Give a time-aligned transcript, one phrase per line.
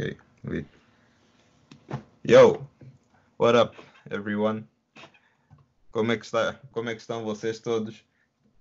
[0.00, 0.16] Okay.
[0.44, 0.66] Wait.
[2.22, 2.66] Yo,
[3.36, 3.76] what up,
[4.10, 4.64] everyone?
[5.92, 6.58] Como é que está?
[6.72, 8.02] Como é que estão vocês todos?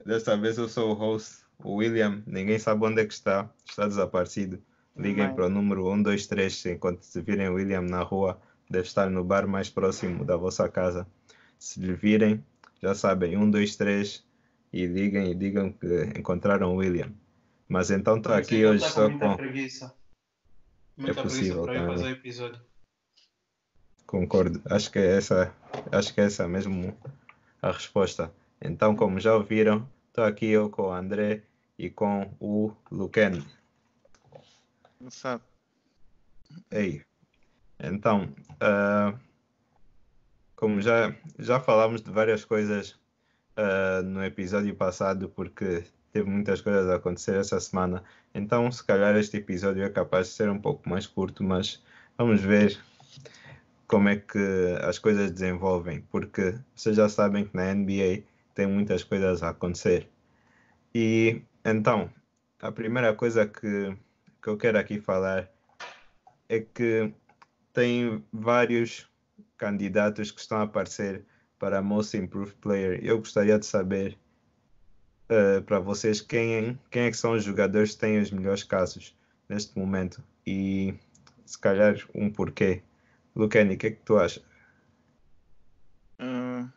[0.05, 2.21] Desta vez eu sou o host, o William.
[2.27, 3.49] Ninguém sabe onde é que está.
[3.65, 4.61] Está desaparecido.
[4.97, 8.37] Liguem para o número 123 enquanto se virem o William na rua.
[8.69, 11.07] Deve estar no bar mais próximo da vossa casa.
[11.57, 12.43] Se lhe virem,
[12.83, 14.25] já sabem, 123
[14.73, 17.13] e liguem e digam que encontraram o William.
[17.69, 19.37] Mas então estou aqui hoje tá só com.
[19.37, 19.97] preguiça.
[20.99, 22.09] Muita possível, preguiça para tá, fazer né?
[22.09, 22.61] o episódio.
[24.05, 24.61] Concordo.
[24.65, 25.55] Acho que é essa,
[25.93, 26.97] acho que é essa mesmo
[27.61, 28.33] a resposta.
[28.61, 31.43] Então, como já ouviram, estou aqui eu com o André
[31.77, 33.45] e com o Luquen.
[34.99, 35.43] Não sabe.
[36.69, 37.01] Ei.
[37.79, 38.27] Então,
[38.59, 39.17] ah,
[40.57, 42.99] como já, já falamos de várias coisas
[43.55, 49.15] ah, no episódio passado, porque teve muitas coisas a acontecer essa semana, então se calhar
[49.15, 51.83] este episódio é capaz de ser um pouco mais curto, mas
[52.17, 52.79] vamos ver
[53.87, 54.39] como é que
[54.81, 60.07] as coisas desenvolvem, porque vocês já sabem que na NBA tem muitas coisas a acontecer.
[60.93, 62.09] E então,
[62.61, 63.95] a primeira coisa que,
[64.41, 65.49] que eu quero aqui falar
[66.47, 67.11] é que
[67.73, 69.07] tem vários
[69.57, 71.23] candidatos que estão a aparecer
[71.57, 72.99] para Most Improved Player.
[73.03, 74.17] Eu gostaria de saber
[75.29, 79.15] eh, para vocês quem, quem é que são os jogadores que têm os melhores casos
[79.47, 80.93] neste momento e
[81.45, 82.81] se calhar um porquê.
[83.35, 84.43] Lucani, o que é que tu achas?
[86.17, 86.67] Ah,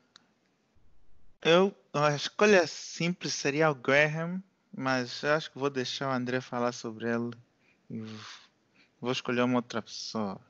[1.42, 4.42] eu, a escolha simples seria o Graham,
[4.76, 7.32] mas acho que vou deixar o André falar sobre ele.
[7.90, 8.04] e
[9.00, 10.40] Vou escolher uma outra pessoa.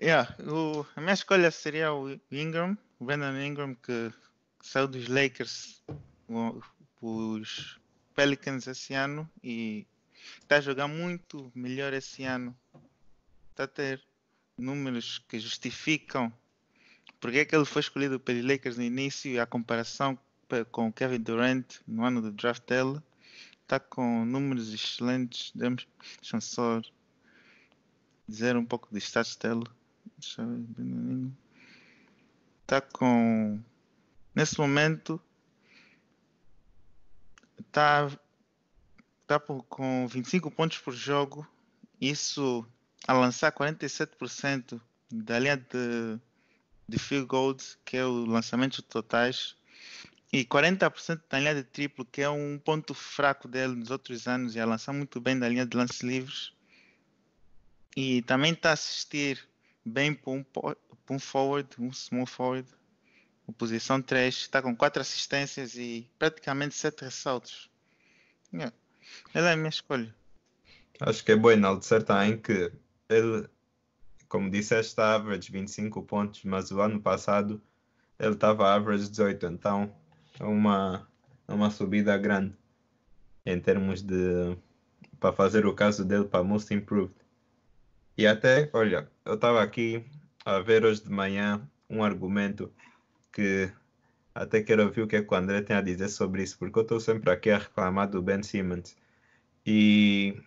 [0.00, 4.10] Yeah, o- a minha escolha seria o Ingram, o Brandon Ingram, que
[4.62, 5.82] saiu dos Lakers,
[7.00, 7.78] o- os
[8.14, 9.86] Pelicans esse ano e
[10.40, 12.56] está a jogar muito melhor esse ano.
[13.50, 14.02] Está a ter
[14.56, 16.32] números que justificam
[17.20, 20.18] porque é que ele foi escolhido pelos Lakers no início e a comparação
[20.70, 23.00] com Kevin Durant no ano do draft dele
[23.62, 25.52] está com números excelentes.
[25.54, 26.82] Deixa-me
[28.26, 29.64] dizer um pouco dos stats dele.
[32.62, 33.60] Está com.
[34.34, 35.20] Nesse momento.
[37.78, 38.10] Está
[39.26, 41.46] tá por- com 25 pontos por jogo.
[42.00, 42.66] Isso
[43.06, 44.80] a lançar 47%
[45.10, 46.18] da linha de
[46.88, 49.54] de field goals, que é o lançamento totais,
[50.32, 54.56] e 40% da linha de triplo, que é um ponto fraco dele nos outros anos,
[54.56, 56.52] e a lançar muito bem da linha de lance livres.
[57.94, 59.46] E também está a assistir
[59.84, 60.76] bem para um, para
[61.10, 62.66] um forward, um small forward,
[63.48, 67.70] uma posição 3, está com 4 assistências e praticamente 7 ressaltos.
[68.52, 68.74] Yeah.
[69.32, 70.14] Ela é a minha escolha.
[71.00, 72.70] Acho que é bom enaltecer também que
[73.08, 73.48] ele,
[74.28, 77.60] como disseste, está average 25 pontos, mas o ano passado
[78.18, 79.94] ele estava average 18, então
[80.38, 81.08] é uma,
[81.46, 82.54] é uma subida grande
[83.46, 84.56] em termos de
[85.18, 87.14] para fazer o caso dele para Most Improved.
[88.16, 90.04] E até, olha, eu estava aqui
[90.44, 92.72] a ver hoje de manhã um argumento
[93.32, 93.70] que
[94.34, 96.78] até quero ouvir o que é que o André tem a dizer sobre isso, porque
[96.78, 98.96] eu estou sempre aqui a reclamar do Ben Simmons.
[99.66, 100.40] E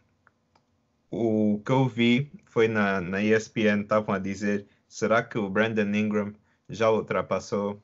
[1.11, 5.93] o que eu vi foi na, na ESPN, estavam a dizer, será que o Brandon
[5.93, 6.33] Ingram
[6.69, 7.81] já ultrapassou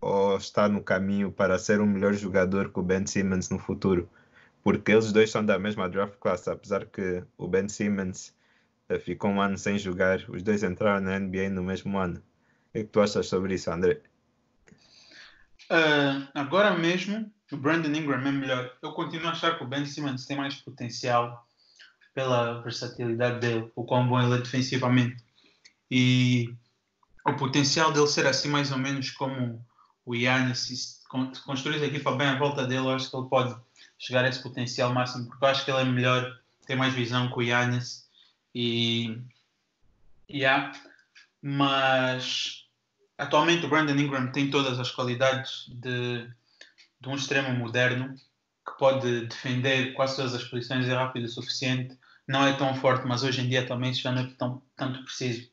[0.00, 4.08] ou está no caminho para ser um melhor jogador que o Ben Simmons no futuro?
[4.62, 8.34] Porque eles dois são da mesma draft class, apesar que o Ben Simmons
[8.88, 12.22] eh, ficou um ano sem jogar, os dois entraram na NBA no mesmo ano.
[12.74, 14.00] O é que tu achas sobre isso, André?
[15.70, 18.72] Ah, agora mesmo, o Brandon Ingram é melhor.
[18.82, 21.46] Eu continuo a achar que o Ben Simmons tem mais potencial
[22.14, 25.22] pela versatilidade dele, o quão bom ele é defensivamente.
[25.90, 26.54] E
[27.24, 29.64] o potencial dele ser assim mais ou menos como
[30.04, 33.10] o Giannis, e se con- se construir a equipa bem à volta dele, eu acho
[33.10, 33.56] que ele pode
[33.98, 37.28] chegar a esse potencial máximo, porque eu acho que ele é melhor, tem mais visão
[37.28, 38.08] que o Giannis.
[38.54, 39.20] E,
[40.30, 40.72] yeah.
[41.42, 42.65] Mas
[43.18, 46.28] atualmente o Brandon Ingram tem todas as qualidades de,
[47.00, 48.14] de um extremo moderno
[48.66, 51.96] que pode defender quase todas as posições, é rápido o suficiente,
[52.26, 55.48] não é tão forte, mas hoje em dia também já não é tão, tanto preciso.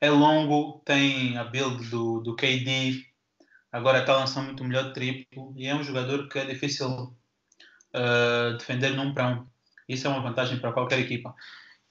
[0.00, 3.04] É longo, tem a build do, do KD,
[3.70, 8.94] agora está lançando muito melhor triplo e é um jogador que é difícil uh, defender
[8.94, 9.46] num um.
[9.88, 11.34] Isso é uma vantagem para qualquer equipa.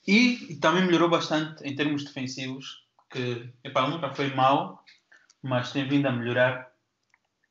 [0.06, 4.84] E, e também melhorou bastante em termos defensivos, que epá, nunca foi mau,
[5.42, 6.72] mas tem vindo a melhorar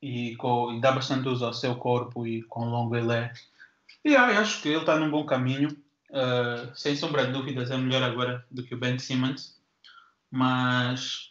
[0.03, 3.33] e, com, e dá bastante uso ao seu corpo e quão longo ele é.
[4.05, 5.69] E ah, acho que ele está num bom caminho.
[6.11, 9.61] uh, sem sombra de dúvidas, é melhor agora do que o Ben Simmons.
[10.31, 11.31] Mas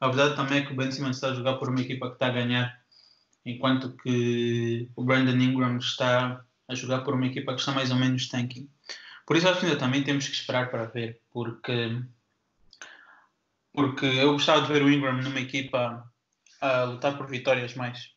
[0.00, 2.14] a verdade também é que o Ben Simmons está a jogar por uma equipa que
[2.14, 2.80] está a ganhar,
[3.44, 7.96] enquanto que o Brandon Ingram está a jogar por uma equipa que está mais ou
[7.96, 8.68] menos tanking.
[9.26, 12.02] Por isso acho que ainda também temos que esperar para ver, porque,
[13.72, 16.04] porque eu gostava de ver o Ingram numa equipa
[16.60, 18.14] a lutar por vitórias mais.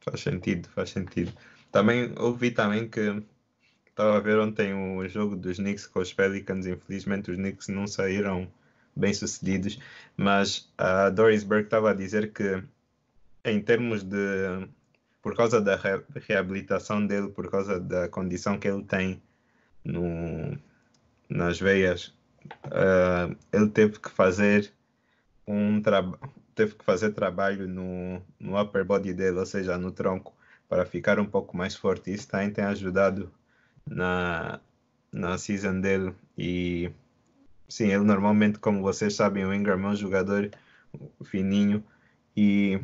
[0.00, 1.32] Faz sentido, faz sentido.
[1.70, 3.22] Também ouvi também que
[3.86, 6.66] estava a ver ontem o jogo dos Knicks com os Pelicans.
[6.66, 8.50] Infelizmente os Knicks não saíram
[8.96, 9.78] bem sucedidos,
[10.16, 12.62] mas a Doris Burke estava a dizer que
[13.44, 14.68] em termos de
[15.22, 19.22] por causa da re reabilitação dele, por causa da condição que ele tem
[19.84, 20.58] no,
[21.28, 22.14] nas veias,
[22.66, 24.72] uh, ele teve que fazer
[25.46, 26.18] um trabalho
[26.60, 30.34] teve que fazer trabalho no, no upper body dele, ou seja, no tronco,
[30.68, 32.12] para ficar um pouco mais forte.
[32.12, 33.32] Isso também tem ajudado
[33.86, 34.60] na,
[35.10, 36.14] na season dele.
[36.36, 36.90] E
[37.66, 40.50] sim, ele normalmente, como vocês sabem, o Ingram é um jogador
[41.24, 41.82] fininho
[42.36, 42.78] e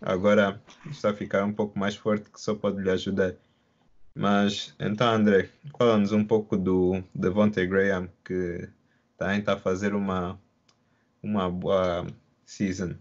[0.00, 3.34] agora está a ficar um pouco mais forte, que só pode lhe ajudar.
[4.14, 8.68] Mas então, André, fala-nos um pouco do Devontae Graham, que
[9.16, 10.40] também está a fazer uma,
[11.22, 12.06] uma boa
[12.44, 12.94] season.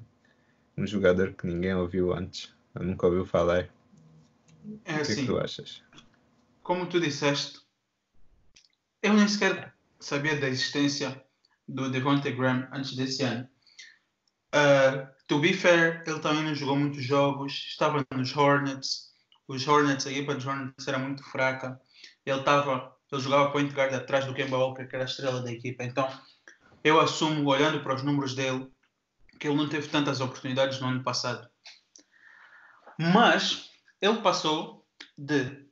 [0.77, 3.69] Um jogador que ninguém ouviu antes, nunca ouviu falar.
[4.85, 5.83] É o assim, que, é que tu achas?
[6.63, 7.59] Como tu disseste,
[9.01, 11.21] eu nem sequer sabia da existência
[11.67, 13.47] do Devontae Graham antes desse ano.
[14.53, 19.08] Uh, to be fair, ele também não jogou muitos jogos, estava nos Hornets.
[19.49, 21.81] Os Hornets, a equipa dos Hornets era muito fraca.
[22.23, 25.51] Ele estava, ele jogava point guard atrás do Kemba Walker, que era a estrela da
[25.51, 25.83] equipa.
[25.83, 26.07] Então,
[26.83, 28.71] eu assumo, olhando para os números dele,
[29.39, 31.49] que ele não teve tantas oportunidades no ano passado.
[32.95, 34.85] Mas ele passou
[35.17, 35.65] de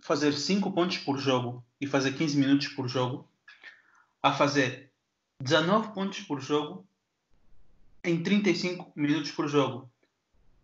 [0.00, 3.28] fazer 5 pontos por jogo e fazer 15 minutos por jogo
[4.22, 4.92] a fazer
[5.40, 6.86] 19 pontos por jogo
[8.04, 9.90] em 35 minutos por jogo.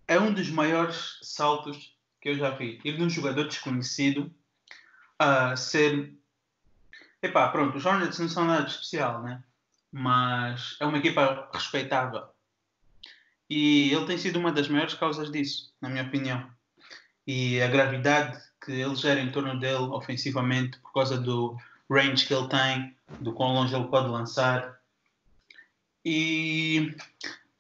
[0.07, 1.92] É um dos maiores saltos
[2.23, 2.81] que eu já vi.
[2.85, 4.33] Ir de um jogador desconhecido
[5.19, 6.17] a ser.
[7.21, 9.45] Epá, pronto, os Hornets não são nada especial, né?
[9.93, 12.27] mas é uma equipa respeitável.
[13.49, 16.51] E ele tem sido uma das maiores causas disso, na minha opinião.
[17.27, 21.59] E a gravidade que ele gera em torno dele ofensivamente, por causa do
[21.91, 24.81] range que ele tem, do quão longe ele pode lançar.
[26.03, 26.97] E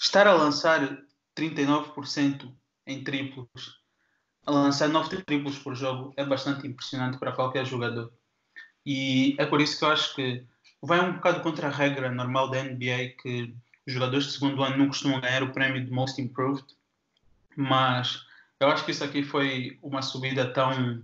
[0.00, 1.04] estar a lançar
[1.36, 2.50] 39%
[2.86, 3.81] em triplos,
[4.46, 8.12] a lançar 9 triplos por jogo, é bastante impressionante para qualquer jogador.
[8.84, 10.44] E é por isso que eu acho que
[10.82, 13.54] vai um bocado contra a regra normal da NBA que
[13.86, 16.66] os jogadores de segundo ano não costumam ganhar o prémio de Most Improved,
[17.56, 18.24] mas
[18.58, 21.02] eu acho que isso aqui foi uma subida tão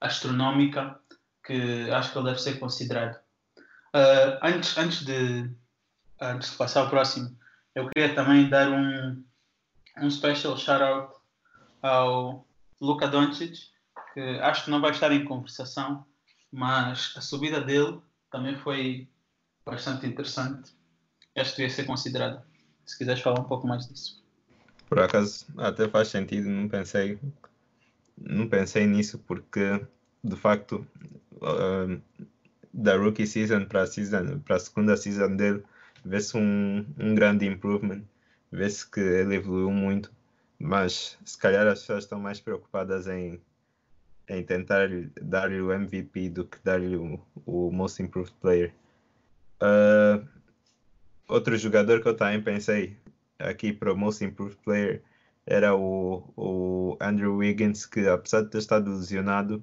[0.00, 0.98] astronómica
[1.44, 3.16] que acho que ele deve ser considerado.
[3.94, 5.50] Uh, antes, antes, de,
[6.20, 7.36] antes de passar ao próximo,
[7.74, 9.24] eu queria também dar um,
[9.98, 11.14] um special shout-out
[11.82, 12.46] ao
[12.82, 13.70] Luka Doncic,
[14.12, 16.04] que acho que não vai estar em conversação,
[16.50, 19.08] mas a subida dele também foi
[19.64, 20.72] bastante interessante.
[21.38, 22.42] Acho que devia ser considerado.
[22.84, 24.20] Se quiseres falar um pouco mais disso.
[24.88, 27.20] Por acaso, até faz sentido, não pensei,
[28.18, 29.80] não pensei nisso porque,
[30.22, 30.84] de facto,
[31.36, 32.02] uh,
[32.74, 35.62] da rookie season para a season, para a segunda season dele,
[36.04, 38.02] vê-se um, um grande improvement,
[38.50, 40.10] vê-se que ele evoluiu muito,
[40.62, 43.42] mas se calhar as pessoas estão mais preocupadas em,
[44.28, 44.88] em tentar
[45.20, 48.72] dar-lhe o MVP do que dar-lhe o, o Most Improved Player.
[49.60, 50.24] Uh,
[51.26, 52.96] outro jogador que eu também pensei
[53.40, 55.02] aqui para o Most Improved Player
[55.44, 59.60] era o, o Andrew Wiggins, que apesar de ter estado lesionado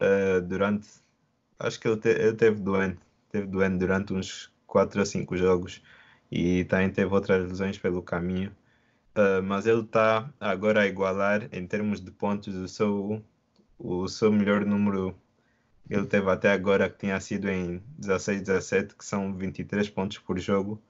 [0.00, 0.88] uh, durante.
[1.58, 3.00] Acho que ele, te, ele teve doente,
[3.32, 5.82] teve doente durante uns 4 a 5 jogos
[6.30, 8.54] e também teve outras lesões pelo caminho.
[9.14, 13.22] Uh, mas ele está agora a igualar em termos de pontos o seu,
[13.78, 15.14] o seu melhor número
[15.90, 20.38] ele teve até agora que tinha sido em 16, 17, que são 23 pontos por
[20.38, 20.80] jogo.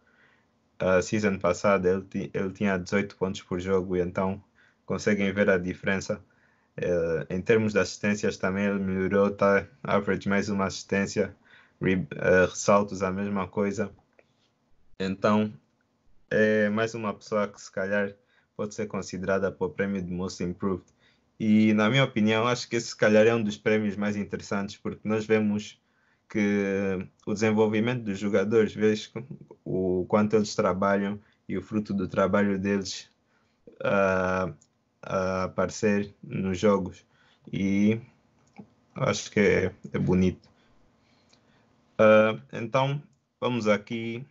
[0.78, 4.42] A season passada ele, ele tinha 18 pontos por jogo, e então
[4.86, 6.22] conseguem ver a diferença.
[6.78, 11.34] Uh, em termos de assistências também ele melhorou, tá average mais uma assistência,
[11.80, 13.90] re, uh, ressaltos a mesma coisa.
[14.98, 15.52] Então
[16.32, 18.14] é mais uma pessoa que se calhar
[18.56, 20.84] pode ser considerada para o prémio de Most Improved.
[21.38, 24.76] E, na minha opinião, acho que esse, se calhar, é um dos prémios mais interessantes,
[24.76, 25.78] porque nós vemos
[26.30, 29.12] que o desenvolvimento dos jogadores, vês
[29.62, 33.10] o quanto eles trabalham e o fruto do trabalho deles
[33.84, 34.50] a,
[35.02, 37.04] a aparecer nos jogos.
[37.52, 38.00] E
[38.94, 40.48] acho que é, é bonito.
[42.00, 43.02] Uh, então,
[43.38, 44.24] vamos aqui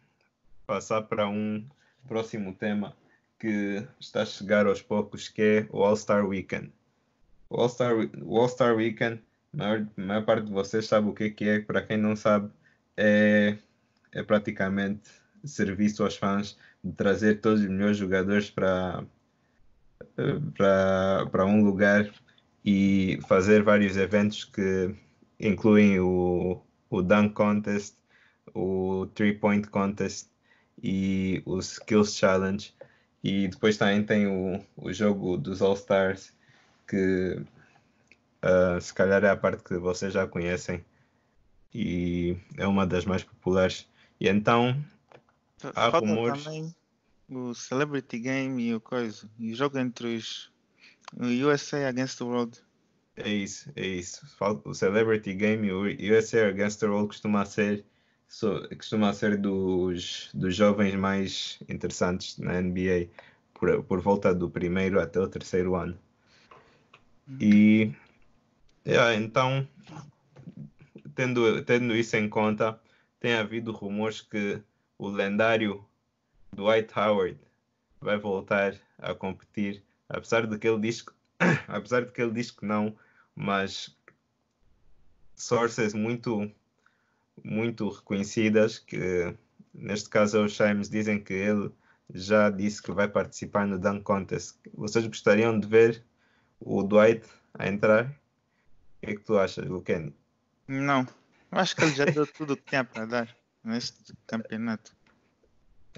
[0.65, 1.63] passar para um
[2.07, 2.95] próximo tema
[3.39, 6.71] que está a chegar aos poucos, que é o All-Star Weekend.
[7.49, 9.21] O All-Star All -Star Weekend,
[9.53, 12.51] a maior, maior parte de vocês sabe o que, que é, para quem não sabe,
[12.95, 13.57] é,
[14.11, 15.09] é praticamente
[15.43, 19.03] serviço aos fãs de trazer todos os melhores jogadores para
[20.55, 22.09] para um lugar
[22.63, 24.93] e fazer vários eventos que
[25.39, 27.95] incluem o, o Dunk Contest,
[28.53, 30.27] o Three Point Contest
[30.83, 32.73] e o Skills Challenge.
[33.23, 36.33] E depois também tem o, o jogo dos All Stars,
[36.87, 37.41] que
[38.43, 40.83] uh, se calhar é a parte que vocês já conhecem
[41.73, 43.87] e é uma das mais populares.
[44.19, 44.83] E então
[45.63, 46.43] há Falta rumores.
[46.43, 46.75] também
[47.29, 49.29] o Celebrity Game e o coisa.
[49.39, 50.51] E o jogo entre os
[51.17, 52.59] USA Against the World.
[53.15, 54.25] É isso, é isso.
[54.65, 57.85] O Celebrity Game e o USA Against the World costuma ser,
[58.31, 63.09] so- costuma ser dos, dos jovens mais interessantes na NBA,
[63.53, 65.97] por, por volta do primeiro até o terceiro ano.
[67.39, 67.93] E
[68.87, 69.67] yeah, então,
[71.13, 72.79] tendo, tendo isso em conta,
[73.19, 74.61] tem havido rumores que
[74.97, 75.85] o lendário
[76.53, 77.37] Dwight Howard
[77.99, 81.11] vai voltar a competir, apesar de que ele diz que,
[81.67, 82.95] apesar de que ele diz que não,
[83.35, 83.95] mas
[85.35, 86.51] sources muito
[87.43, 89.35] muito reconhecidas que
[89.73, 91.71] neste caso é os Shimes dizem que ele
[92.13, 94.57] já disse que vai participar no Dunk Contest.
[94.73, 96.03] Vocês gostariam de ver
[96.59, 98.05] o Dwight a entrar?
[98.05, 100.13] O que é que tu achas, Kenny?
[100.67, 101.01] Não.
[101.51, 104.95] Eu acho que ele já deu tudo o que tinha para dar neste campeonato.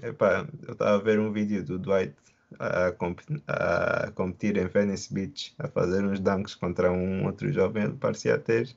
[0.02, 2.14] Epá, eu estava a ver um vídeo do Dwight
[2.58, 7.84] a, comp- a competir em Venice Beach, a fazer uns dunks contra um outro jovem.
[7.84, 8.74] Ele parecia ter,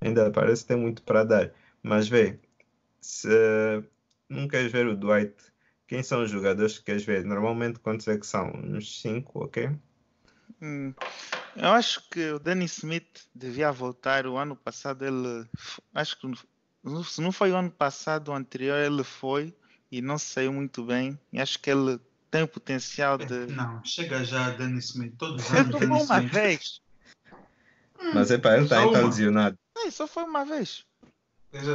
[0.00, 1.50] ainda parece ter muito para dar.
[1.82, 2.38] Mas vê,
[3.00, 3.28] se
[4.28, 5.34] não queres ver o Dwight,
[5.86, 7.24] quem são os jogadores que queres ver?
[7.24, 8.50] Normalmente quantos é que são?
[8.54, 9.70] Uns 5, ok?
[10.60, 10.94] Hum,
[11.56, 14.26] Eu acho que o Danny Smith devia voltar.
[14.26, 15.44] O ano passado ele.
[15.92, 16.32] Acho que
[17.04, 19.54] se não foi o ano passado, o anterior ele foi
[19.90, 21.18] e não saiu muito bem.
[21.32, 21.98] E acho que ele
[22.30, 23.46] tem o potencial de.
[23.52, 25.14] Não, chega já, Danny Smith.
[25.18, 26.32] Todos os Ele anos, Danny tomou uma Smith.
[26.32, 26.80] vez.
[28.14, 29.08] Mas epá, ele está Só tá uma.
[29.08, 29.58] lesionado.
[29.76, 30.84] Não, só foi uma vez.
[31.52, 31.72] Ele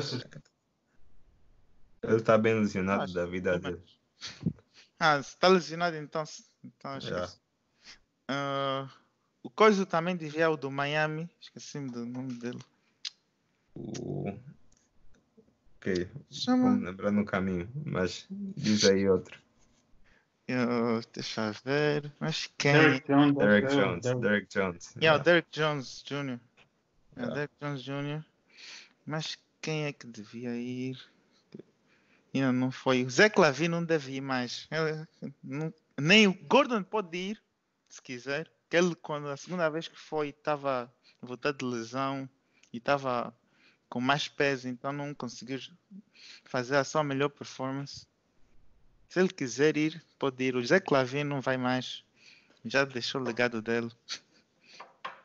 [2.16, 3.82] está bem lesionado Acho da vida que dele.
[5.00, 6.24] Ah, se está lesionado, então.
[6.64, 7.38] então esquece.
[8.28, 8.90] Ah,
[9.44, 11.30] o Coiso também devia o do Miami.
[11.40, 12.60] Esqueci-me do nome dele.
[13.76, 14.28] O...
[15.78, 16.64] Ok, Chama.
[16.64, 19.40] vou me lembrar no caminho, mas diz aí outro.
[20.48, 22.12] Eu- deixa eu ver.
[22.20, 22.74] Mas quem?
[22.74, 23.36] Derrick Jones.
[23.36, 24.96] Derek ser, Jones, Derrick- Derek Jones.
[24.96, 25.24] Yeah, o yeah.
[25.24, 26.16] Derek Jones Jr.
[26.16, 26.40] É o
[27.20, 27.36] Yeah.
[27.36, 28.26] Derek Jones Jr.
[29.06, 30.98] Mas quem é que devia ir?
[32.34, 33.04] Ainda não foi.
[33.04, 34.66] O Zé Clavin não deve ir mais.
[34.72, 35.06] Ele-
[35.44, 37.44] não- nem o Gordon pode ir,
[37.90, 38.50] se quiser.
[38.70, 40.90] Que ele, quando a segunda vez que foi, estava
[41.22, 42.30] voltado de lesão
[42.72, 43.36] e estava
[43.90, 45.60] com mais peso, então não conseguiu
[46.46, 48.08] fazer a sua melhor performance.
[49.10, 50.56] Se ele quiser ir, pode ir.
[50.56, 52.06] O Zé Clavin não vai mais.
[52.64, 53.92] Já deixou o legado dele.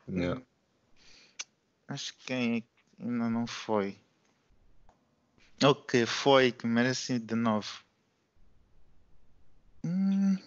[0.09, 0.41] Yeah.
[1.87, 4.02] Acho que quem é ainda não foi.
[5.65, 7.83] O que foi que merece de novo?
[9.85, 10.37] Hum.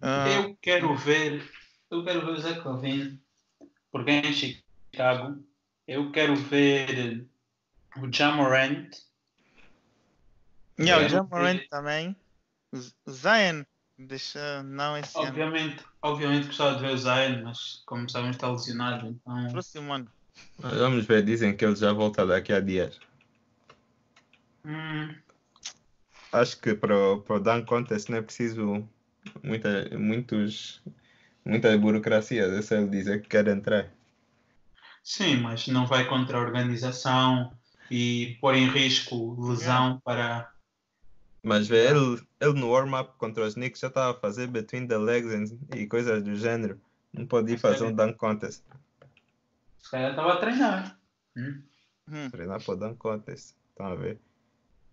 [0.00, 1.50] Ah, Eu quero ver,
[1.90, 3.20] eu quero ver o Zé Clavin,
[3.90, 5.44] porque é em Chicago.
[5.86, 7.26] Eu quero ver
[7.96, 8.90] o Jamorant.
[10.78, 12.16] yeah, o Jamorant ver- também.
[12.72, 13.64] O Zion
[13.98, 15.28] deixa não esse ano.
[15.28, 20.08] Obviamente, obviamente gostava de ver o Zion, mas como sabemos está lesionado, então Próximo ano.
[20.58, 22.98] Vamos ver, dizem que ele já volta daqui a dias.
[24.68, 25.14] Hum,
[26.30, 28.86] Acho que para o para o Dunk Contest não é preciso
[29.42, 30.82] muita, muitos,
[31.44, 32.44] muita burocracia.
[32.44, 33.90] É só ele dizer que quer entrar.
[35.02, 37.50] sim, mas não vai contra a organização
[37.90, 40.52] e pôr em risco lesão para.
[41.42, 44.98] Mas vê, ele, ele no warm-up contra os Knicks já estava a fazer between the
[44.98, 46.78] legs and- e coisas do género.
[47.12, 48.62] Não pode ir fazer um Dunk Contest.
[49.78, 50.98] Se calhar estava a treinar.
[51.34, 51.62] Hum.
[52.30, 53.54] Treinar para o Dunk Contest.
[53.70, 54.18] Estão a ver?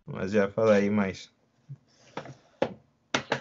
[0.06, 1.32] Mas já fala aí mais.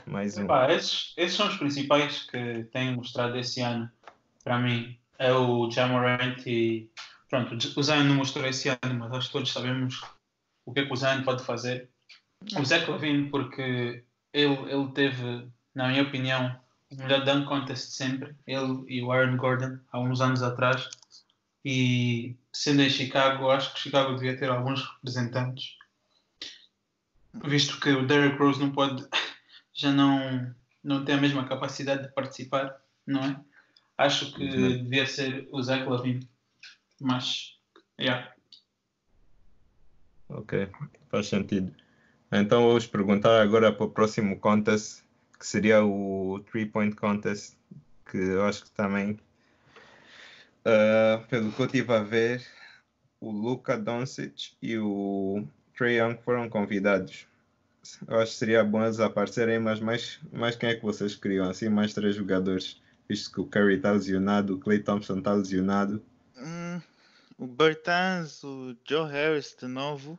[0.07, 0.45] Mais um.
[0.45, 3.91] Epá, esses, esses são os principais que têm mostrado esse ano
[4.43, 4.99] para mim.
[5.19, 6.91] É o Jamorant e
[7.29, 10.01] pronto, o Zion não mostrou esse ano, mas que todos sabemos
[10.65, 11.91] o que é que o Zion pode fazer.
[12.59, 16.59] O Zé Clavin, porque ele, ele teve, na minha opinião,
[16.91, 18.35] o melhor dunk contest sempre.
[18.47, 20.89] Ele e o Aaron Gordon, há uns anos atrás.
[21.65, 25.77] E sendo em Chicago, acho que Chicago devia ter alguns representantes,
[27.43, 29.07] visto que o Derrick Rose não pode,
[29.73, 33.41] já não, não tem a mesma capacidade de participar, não é?
[33.97, 34.83] Acho que Uhum.
[34.85, 36.29] devia ser o Zach Lavine,
[37.01, 37.59] mas,
[37.99, 38.33] yeah.
[40.29, 40.69] Ok,
[41.09, 41.73] faz sentido.
[42.33, 45.03] Então vamos perguntar agora para o próximo contest,
[45.39, 47.57] que seria o Three Point Contest,
[48.11, 49.19] que eu acho que também,
[50.65, 52.45] ah, pelo que eu estive a ver,
[53.21, 57.27] o Luka Doncic e o Trae Young foram convidados.
[58.09, 61.49] Eu acho que seria bom eles aparecerem, mas mais, mais quem é que vocês queriam?
[61.49, 66.03] Assim, mais três jogadores, visto que o Curry está lesionado, o Clay Thompson está lesionado.
[66.37, 66.81] Hum,
[67.39, 70.19] o Bertans, o Joe Harris de novo.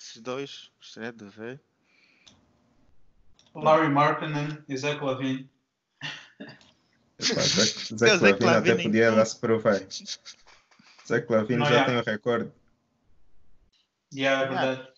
[0.00, 1.60] Esses dois, gostaria de ver.
[3.54, 5.48] Larry Markkinen e Zach Lavine.
[7.20, 9.80] Zach, Zach Lavine até podia lá se provar.
[11.06, 11.84] Zach Lavine Não, já já.
[11.84, 12.50] tem o recorde.
[14.12, 14.88] Yeah, é verdade.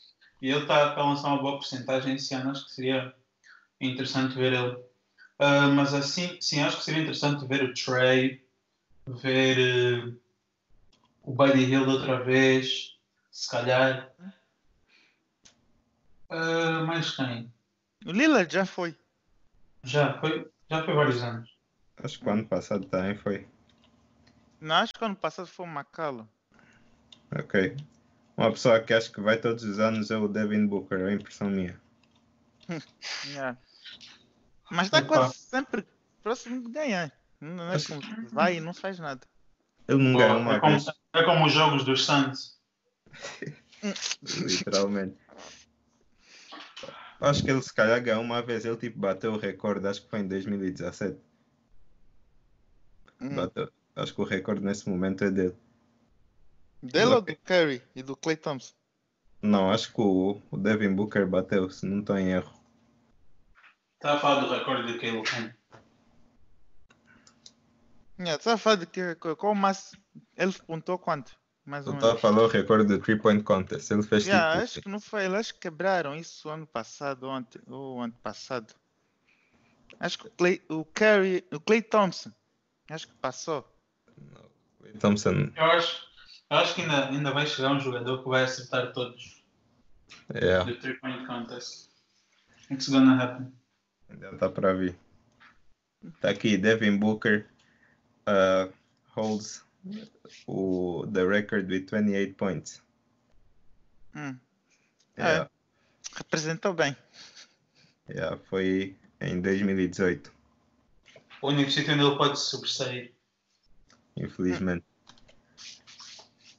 [0.41, 3.15] E ele está a lançar uma boa porcentagem esse ano, acho que seria
[3.81, 4.79] interessante ver ele.
[5.39, 8.47] Ah, mas assim, sim, acho que seria interessante ver o Trey,
[9.07, 10.13] ver eh,
[11.23, 12.99] o Buddy Hill outra vez,
[13.31, 14.13] se calhar.
[16.29, 17.53] Ah, mais quem?
[18.05, 18.97] O Lillard já foi.
[19.85, 21.57] Já foi, já foi vários anos.
[21.97, 23.49] Acho que o ano passado também foi.
[24.61, 26.27] Não, acho que ano passado foi o McCallum.
[27.33, 27.77] Ok.
[28.39, 31.13] Uma pessoa que acho que vai todos os anos é o Devin Booker, é a
[31.13, 31.77] impressão minha.
[33.27, 33.59] Yeah.
[34.71, 35.85] Mas está quase sempre
[36.23, 37.11] próximo de ganhar.
[37.41, 39.27] Não é Acho- como que vai e não faz nada.
[39.89, 42.61] Ele não ganhou é, uma como, vez, é como os jogos dos Suns.
[44.23, 45.17] literalmente.
[47.21, 50.11] Acho que ele se calhar ganhou uma vez, ele tipo bateu o recorde, acho que
[50.11, 51.19] foi em 2017.
[53.21, 53.35] Hum.
[53.35, 53.69] Bateu.
[53.97, 55.57] Acho que o recorde nesse momento é dele.
[56.83, 58.75] Dele ou do Curry e do Clay Thompson?
[59.43, 62.53] Não, acho que o, o Devin Booker bateu, se não estou em erro.
[63.95, 65.55] Está a falar do recorde de Caleb Kane.
[68.19, 70.03] Yeah, Estás a falar de que qual o máximo?
[70.37, 71.37] Ele pontou quanto?
[71.65, 72.21] Mais ou a menos.
[72.21, 73.91] falar o recorde do 3 Point Contest.
[73.91, 74.65] Ele fez Yeah, tipo.
[74.65, 75.25] acho que não foi.
[75.27, 78.75] Eles quebraram isso ano passado ou, ante, ou ano passado.
[80.01, 82.33] Acho que o Clay, o Curry, o Clay Thompson,
[82.91, 83.65] acho que passou.
[85.01, 86.08] Thompson, Eu acho,
[86.51, 89.43] eu acho que ainda, ainda vai chegar um jogador que vai acertar todos
[90.35, 91.89] é, do three point contest.
[92.71, 93.53] It's gonna happen.
[94.09, 94.97] ainda está para vir.
[96.15, 97.47] Está aqui, Devin Booker
[98.29, 98.73] uh,
[99.17, 99.65] holds
[100.47, 102.83] o, the record with 28 points.
[104.15, 104.39] Hum,
[105.19, 105.51] Yeah,
[106.17, 106.97] representou bem.
[108.09, 110.33] yeah, foi em 2018,
[111.43, 113.13] O único sítio onde ele pode se sobressair.
[114.17, 114.85] infelizmente.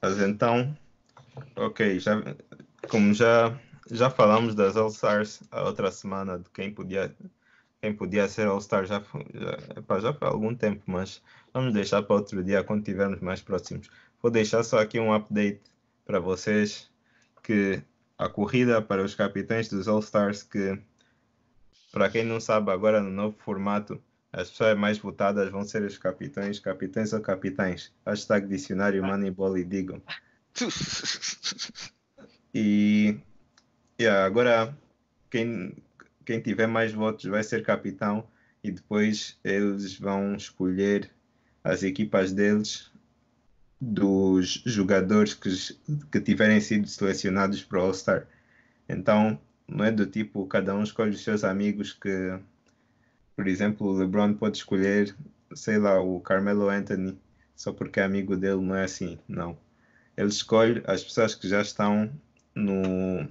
[0.01, 0.75] Mas então,
[1.55, 2.21] ok, já,
[2.89, 3.57] como já,
[3.91, 7.13] já falamos das All-Stars a outra semana, de quem podia,
[7.81, 11.21] quem podia ser All-Star, já, já, já foi algum tempo, mas
[11.53, 13.89] vamos deixar para outro dia quando estivermos mais próximos.
[14.21, 15.61] Vou deixar só aqui um update
[16.05, 16.89] para vocês
[17.43, 17.81] que
[18.17, 20.79] a corrida para os capitães dos All-Stars, que
[21.91, 25.97] para quem não sabe, agora no novo formato, as pessoas mais votadas vão ser os
[25.97, 27.91] capitães, capitães ou capitães.
[28.05, 30.01] Hashtag dicionário Moneyball e digam.
[32.53, 33.19] E
[33.99, 34.75] yeah, agora
[35.29, 35.75] quem,
[36.25, 38.27] quem tiver mais votos vai ser capitão
[38.63, 41.11] e depois eles vão escolher
[41.63, 42.91] as equipas deles
[43.79, 45.49] dos jogadores que,
[46.11, 48.27] que tiverem sido selecionados para o All-Star.
[48.87, 52.39] Então não é do tipo cada um escolhe os seus amigos que,
[53.39, 55.15] por exemplo, o LeBron pode escolher,
[55.55, 57.17] sei lá, o Carmelo Anthony
[57.55, 59.57] só porque é amigo dele, não é assim, não.
[60.17, 62.11] Ele escolhe as pessoas que já estão
[62.53, 63.25] no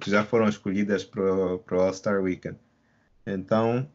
[0.00, 2.58] que já foram escolhidas para o All-Star Weekend.
[3.24, 3.88] Então,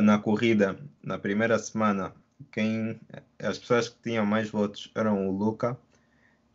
[0.00, 2.14] na corrida, na primeira semana,
[2.52, 3.00] quem
[3.40, 5.76] as pessoas que tinham mais votos eram o Luca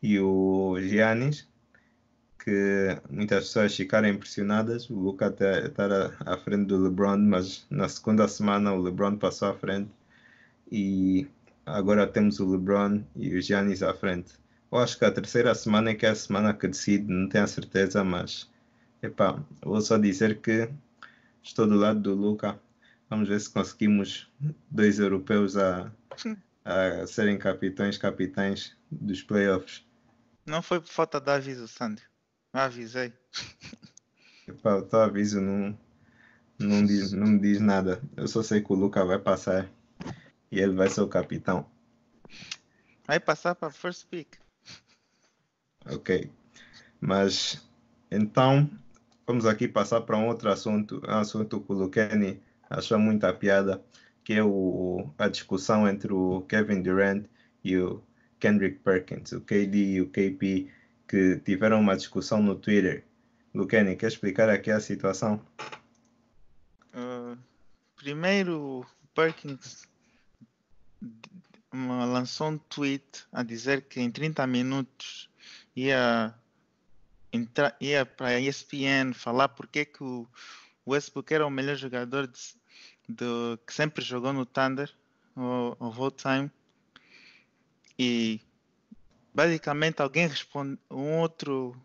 [0.01, 1.45] e o Giannis,
[2.43, 4.89] que muitas pessoas ficaram impressionadas.
[4.89, 9.17] O Luca até estar à, à frente do LeBron, mas na segunda semana o LeBron
[9.17, 9.91] passou à frente
[10.71, 11.27] e
[11.65, 14.33] agora temos o LeBron e o Giannis à frente.
[14.71, 17.43] Eu acho que a terceira semana é que é a semana que decide, não tenho
[17.43, 18.49] a certeza, mas
[19.01, 20.69] epá, vou só dizer que
[21.43, 22.59] estou do lado do Luca.
[23.09, 24.31] Vamos ver se conseguimos
[24.69, 25.91] dois europeus a,
[26.63, 29.83] a serem capitães, capitães dos playoffs.
[30.45, 32.08] Não foi por falta de aviso, Sandy.
[32.51, 33.13] Avisei.
[34.47, 35.77] Epá, o teu aviso não,
[36.57, 38.01] não, diz, não me diz nada.
[38.17, 39.69] Eu só sei que o Luca vai passar
[40.51, 41.69] e ele vai ser o capitão.
[43.05, 44.37] vai passar para first pick.
[45.85, 46.31] Ok.
[46.99, 47.65] Mas
[48.11, 48.69] então
[49.25, 53.83] vamos aqui passar para um outro assunto, um assunto que o Lucani achou muita piada,
[54.23, 57.25] que é o, a discussão entre o Kevin Durant
[57.63, 58.01] e o
[58.39, 60.71] Kendrick Perkins, o KD e o KP,
[61.09, 63.03] que tiveram uma discussão no Twitter.
[63.53, 65.43] Lucani, quer explicar aqui a situação?
[66.93, 67.35] Uh,
[67.95, 69.89] primeiro, Perkins
[71.73, 75.29] lançou um tweet a dizer que em 30 minutos
[75.75, 76.33] ia
[77.79, 80.27] ia para a ESPN falar porque que o
[80.85, 82.39] Westbrook era o melhor jogador de,
[83.07, 84.91] de, que sempre jogou no Thunder
[85.35, 86.51] of all time
[87.97, 88.41] e
[89.33, 91.75] basicamente alguém responde um outro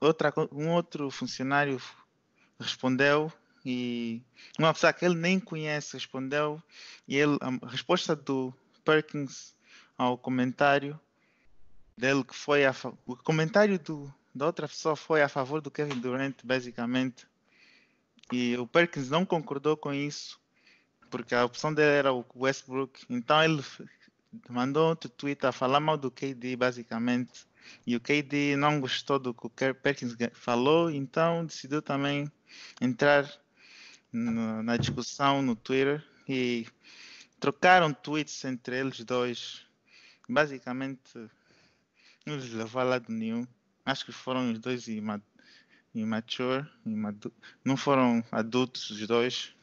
[0.00, 1.80] outra um outro funcionário
[2.58, 3.32] respondeu
[3.64, 4.22] e
[4.58, 6.62] uma pessoa que ele nem conhece respondeu
[7.06, 8.54] e ele, a resposta do
[8.84, 9.54] Perkins
[9.96, 10.98] ao comentário
[11.96, 12.74] dele que foi a,
[13.06, 17.26] o comentário do, da outra pessoa foi a favor do Kevin Durant basicamente.
[18.32, 20.40] E o Perkins não concordou com isso
[21.10, 23.04] porque a opção dele era o Westbrook.
[23.10, 23.62] Então ele
[24.48, 27.46] mandou outro tweet a falar mal do KD basicamente
[27.86, 32.30] e o KD não gostou do que o Perkins falou então decidiu também
[32.80, 33.28] entrar
[34.12, 36.66] no, na discussão no Twitter e
[37.38, 39.66] trocaram tweets entre eles dois.
[40.28, 41.00] Basicamente,
[42.24, 43.46] não lhes levou a lado nenhum.
[43.84, 44.86] Acho que foram os dois
[45.94, 47.32] immature, imadu
[47.64, 49.54] não foram adultos os dois.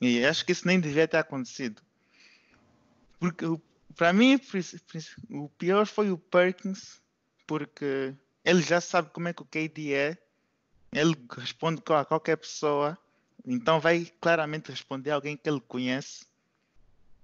[0.00, 1.80] E acho que isso nem devia ter acontecido.
[3.20, 3.44] Porque
[3.96, 4.40] para mim
[5.30, 7.00] o pior foi o Perkins,
[7.46, 10.18] porque ele já sabe como é que o KD é.
[10.92, 12.98] Ele responde a qualquer pessoa
[13.46, 16.26] então vai claramente responder alguém que ele conhece.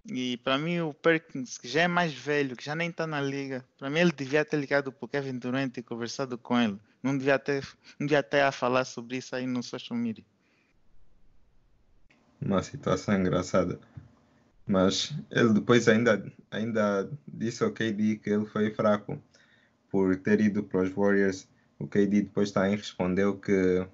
[0.06, 3.20] E para mim o Perkins, que já é mais velho, que já nem está na
[3.20, 6.78] liga, para mim ele devia ter ligado para o Kevin Durant e conversado com ele.
[7.02, 7.66] Não devia ter,
[7.98, 10.24] não devia ter a falar sobre isso aí no social media.
[12.40, 13.80] Uma situação engraçada.
[14.66, 19.20] Mas ele depois ainda, ainda disse ao KD que ele foi fraco
[19.90, 21.48] por ter ido para os Warriors.
[21.78, 23.86] O KD depois também respondeu que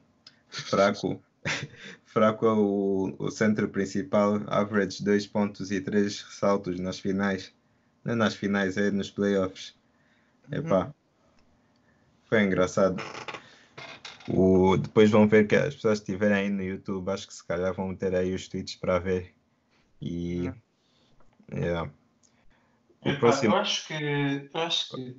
[0.49, 1.21] fraco
[2.05, 7.53] fraco é o, o centro principal, average 2 pontos e 3 ressaltos nas finais.
[8.05, 9.75] Não é nas finais, é nos playoffs.
[10.51, 10.93] Epá, uhum.
[12.25, 13.03] foi engraçado.
[14.29, 17.47] O, depois vão ver que as pessoas que estiverem aí no YouTube, acho que se
[17.47, 19.35] calhar vão ter aí os tweets para ver.
[20.01, 20.51] E.
[21.53, 21.91] Yeah.
[23.03, 23.55] O Epá, próximo...
[23.55, 25.17] Eu acho que, eu acho que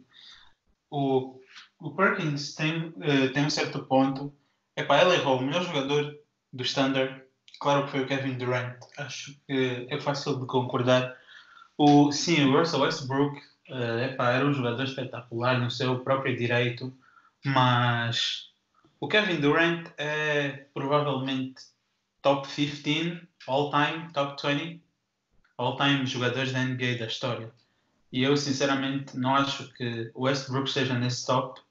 [0.89, 1.39] o,
[1.80, 4.34] o Perkins tem, uh, tem um certo ponto.
[4.76, 6.15] Epá, ele errou o melhor jogador
[6.52, 7.24] do Standard,
[7.60, 8.78] claro que foi o Kevin Durant.
[8.98, 11.18] Acho que é fácil de concordar.
[11.78, 13.39] O, sim, o Russell Westbrook
[13.70, 16.94] uh, epá, era um jogador espetacular no seu próprio direito,
[17.46, 18.50] mas
[19.00, 21.62] o Kevin Durant é provavelmente
[22.22, 24.82] top 15 all-time, top 20
[25.60, 27.52] all-time jogadores da NBA da história.
[28.12, 31.62] E eu, sinceramente, não acho que o Westbrook esteja nesse top.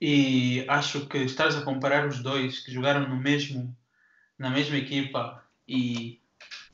[0.00, 3.76] E acho que estás a comparar os dois que jogaram no mesmo,
[4.38, 6.20] na mesma equipa e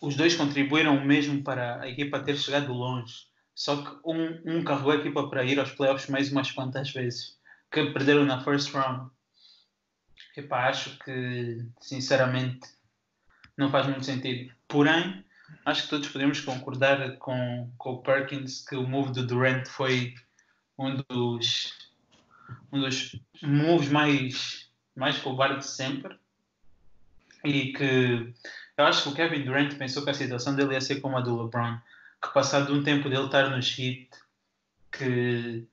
[0.01, 3.27] os dois contribuíram mesmo para a equipa ter chegado longe.
[3.55, 7.39] Só que um, um carregou a equipa para ir aos playoffs mais umas quantas vezes,
[7.71, 9.11] que perderam na first round.
[10.37, 12.69] Epá, acho que, sinceramente,
[13.61, 14.53] não faz muito sentido.
[14.67, 15.25] Porém,
[15.65, 20.15] acho que todos podemos concordar com, com o Perkins que o move do Durant foi
[20.79, 21.79] um dos
[22.73, 26.19] um dos moves mais, mais covardes de sempre.
[27.45, 28.35] E que
[28.77, 31.21] eu acho que o Kevin Durant pensou que a situação dele ia ser como a
[31.21, 31.79] do LeBron,
[32.23, 34.09] que passado um tempo dele estar no Heat,
[34.91, 35.67] que,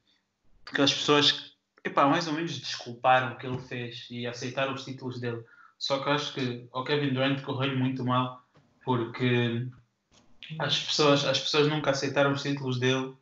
[0.73, 4.83] que as pessoas epá, mais ou menos desculparam o que ele fez e aceitaram os
[4.83, 5.43] títulos dele.
[5.77, 8.43] Só que acho que o Kevin Durant correu-lhe muito mal
[8.83, 9.67] porque
[10.59, 13.13] as pessoas, as pessoas nunca aceitaram os títulos dele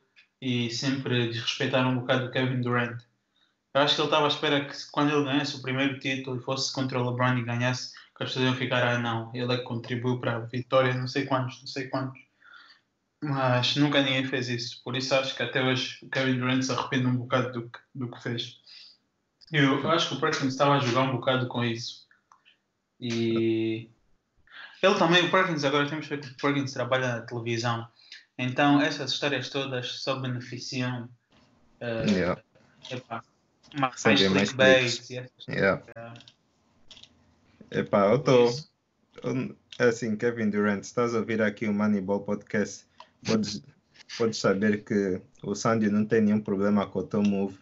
[0.41, 3.01] e sempre desrespeitaram um bocado o Kevin Durant.
[3.73, 6.43] Eu acho que ele estava à espera que quando ele ganhasse o primeiro título e
[6.43, 9.57] fosse contra o LeBron e ganhasse, que as pessoas iam ficar, ah não, ele é
[9.57, 12.21] que contribuiu para a vitória, não sei quantos, não sei quantos.
[13.21, 14.81] Mas nunca ninguém fez isso.
[14.83, 17.79] Por isso acho que até hoje o Kevin Durant se arrepende um bocado do que,
[17.93, 18.59] do que fez.
[19.51, 22.04] Eu, eu acho que o Perkins estava a jogar um bocado com isso.
[23.07, 23.87] E
[24.81, 27.87] ele também, o Perkins, agora temos que ver que o Perkins trabalha na televisão.
[28.35, 31.07] Então essas histórias todas só beneficiam.
[31.79, 32.41] Uh, yeah.
[32.89, 33.23] Epá,
[33.79, 35.07] mais clickbait.
[35.07, 35.29] Yeah.
[35.47, 35.83] yeah.
[37.69, 38.51] Epá, eu estou.
[39.77, 42.85] Assim, Kevin Durant, estás a ouvir aqui o Moneyball Podcast?
[43.23, 43.61] Podes,
[44.17, 47.57] podes saber que o Sandy não tem nenhum problema com o teu move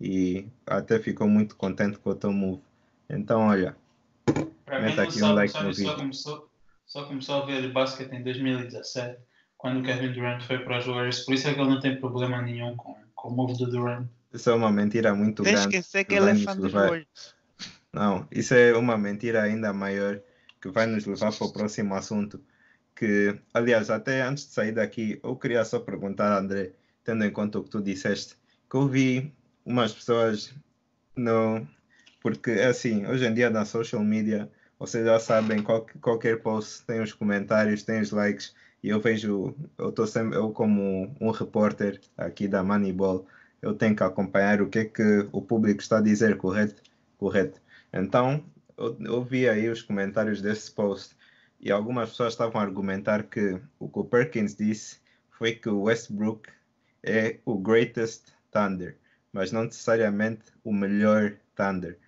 [0.00, 2.62] e até ficou muito contente com o teu move.
[3.08, 3.76] Então, olha,
[4.68, 5.96] Para mim, meta não aqui um sabe, like no só, vídeo.
[5.96, 6.50] começou,
[6.86, 9.18] só começou a ver basquete em 2017,
[9.56, 11.20] quando o Kevin Durant foi para as Warriors.
[11.20, 14.06] Por isso é que ele não tem problema nenhum com, com o move do Durant.
[14.32, 15.76] Isso é uma mentira muito Sem grande.
[15.76, 17.34] esquecer que ele é fã dos Warriors.
[17.92, 20.20] Não, isso é uma mentira ainda maior
[20.60, 22.40] que vai nos levar para o próximo assunto.
[22.94, 26.72] Que, aliás, até antes de sair daqui, eu queria só perguntar, André,
[27.04, 28.36] tendo em conta o que tu disseste,
[28.68, 29.32] que eu vi
[29.64, 30.54] umas pessoas
[31.16, 31.66] no.
[32.20, 36.84] Porque é assim, hoje em dia na social media, vocês já sabem, qual- qualquer post
[36.86, 41.30] tem os comentários, tem os likes, e eu vejo, eu estou sempre, eu como um
[41.30, 43.26] repórter aqui da Moneyball,
[43.60, 46.82] eu tenho que acompanhar o que é que o público está a dizer, correto?
[47.18, 47.60] Correto.
[47.92, 48.44] Então,
[48.76, 51.16] eu, eu vi aí os comentários desse post
[51.60, 55.82] e algumas pessoas estavam a argumentar que o que o Perkins disse foi que o
[55.82, 56.48] Westbrook
[57.02, 58.96] é o greatest Thunder,
[59.32, 61.98] mas não necessariamente o melhor Thunder.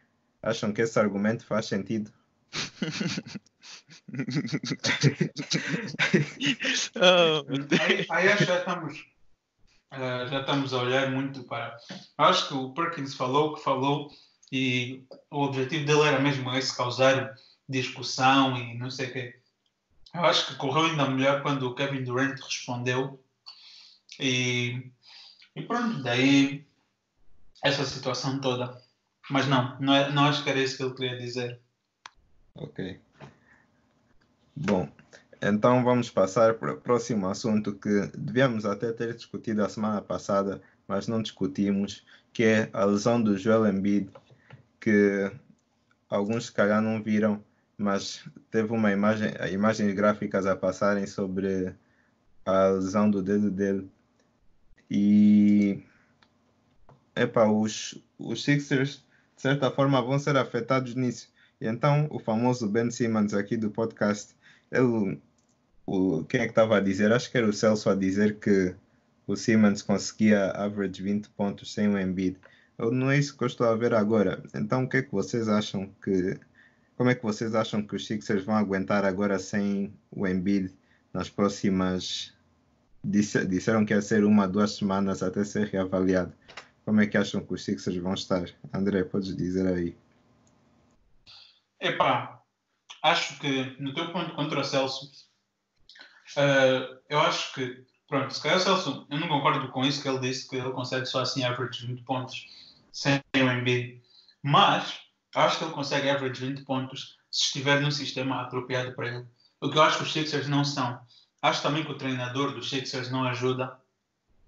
[0.43, 2.13] Acham que esse argumento faz sentido?
[7.81, 9.05] Aí, aí acho que já estamos,
[9.93, 11.77] eh, já estamos a olhar muito para.
[12.19, 14.11] Acho que o Perkins falou o que falou
[14.51, 17.35] e o objetivo dele era mesmo esse causar
[17.69, 19.41] discussão e não sei o quê.
[20.13, 23.23] Eu acho que correu ainda melhor quando o Kevin Durant respondeu
[24.19, 24.91] e,
[25.55, 26.67] e pronto, daí
[27.65, 28.81] essa situação toda.
[29.31, 31.61] Mas não, não, é, não acho que era isso que ele queria dizer.
[32.55, 33.01] Ok.
[34.55, 34.89] Bom,
[35.41, 40.61] então vamos passar para o próximo assunto que devíamos até ter discutido a semana passada,
[40.87, 44.11] mas não discutimos, que é a lesão do Joel Embiid,
[44.79, 45.33] que
[46.09, 47.43] alguns se calhar não viram,
[47.79, 51.75] mas teve uma imagem, imagens gráficas a passarem sobre
[52.45, 53.91] a lesão do dedo dele.
[54.91, 55.83] E
[57.17, 59.05] epá, os, os Sixers
[59.37, 61.33] de certa forma vão ser afetados nisso.
[61.61, 64.35] E então o famoso Ben Simmons aqui do podcast,
[64.71, 65.21] ele,
[65.87, 67.13] o, quem é que estava a dizer?
[67.13, 68.75] Acho que era o Celso a dizer que
[69.27, 72.37] o Simmons conseguia average 20 pontos sem o Embiid.
[72.79, 74.43] Eu, não é isso que eu estou a ver agora.
[74.55, 76.39] Então o que é que vocês acham que
[76.97, 80.71] como é que vocês acham que os Sixers vão aguentar agora sem o Embiid
[81.15, 82.35] nas próximas
[83.03, 86.33] disse- disseram que ia ser uma, duas semanas até ser reavaliado.
[86.85, 88.51] Como é que acham que os Sixers vão estar?
[88.73, 89.97] André, podes dizer aí.
[91.81, 92.43] Epá,
[93.03, 95.11] acho que no teu ponto contra o Celso,
[96.37, 100.09] eh, eu acho que, pronto, se calhar o Celso, eu não concordo com isso que
[100.09, 102.47] ele disse, que ele consegue só assim average 20 pontos
[102.93, 104.03] sem o Embiid,
[104.43, 105.01] mas
[105.35, 109.27] acho que ele consegue average 20 pontos se estiver num sistema apropriado para ele.
[109.61, 111.01] O que eu acho que os Sixers não são.
[111.43, 113.79] Acho também que o treinador dos Sixers não ajuda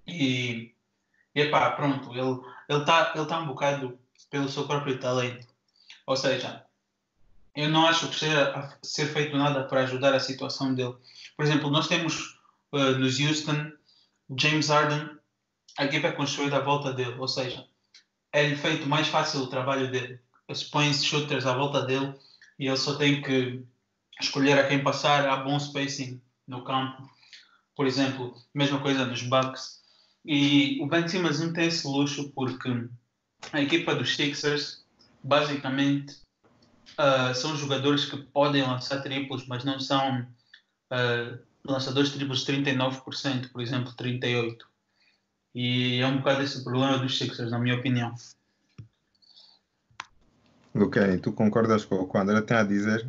[0.06, 0.74] e,
[1.34, 3.98] epá, pronto, ele ele está ele tá um bocado
[4.30, 5.46] pelo seu próprio talento.
[6.06, 6.66] Ou seja,
[7.54, 10.94] eu não acho que seja ser feito nada para ajudar a situação dele.
[11.36, 12.38] Por exemplo, nós temos
[12.72, 13.72] uh, nos Houston
[14.38, 15.10] James Harden,
[15.78, 17.66] a equipa é construída à volta dele, ou seja,
[18.32, 20.20] é feito mais fácil o trabalho dele.
[20.48, 22.14] Eles põem shooters à volta dele
[22.58, 23.62] e ele só tem que
[24.20, 27.10] escolher a quem passar, há bom spacing no campo.
[27.74, 29.82] Por exemplo, mesma coisa nos Bucks.
[30.24, 32.88] E o Ben Simmons não tem esse luxo porque
[33.52, 34.84] a equipa dos Sixers
[35.22, 36.21] basicamente
[36.98, 43.50] uh, são jogadores que podem lançar triplos, mas não são uh, lançadores triplos de 39%,
[43.52, 44.58] por exemplo, 38%.
[45.54, 48.14] E é um bocado esse problema dos Sixers, na minha opinião.
[50.74, 53.06] Luqueni, tu concordas com o que o André tem a dizer?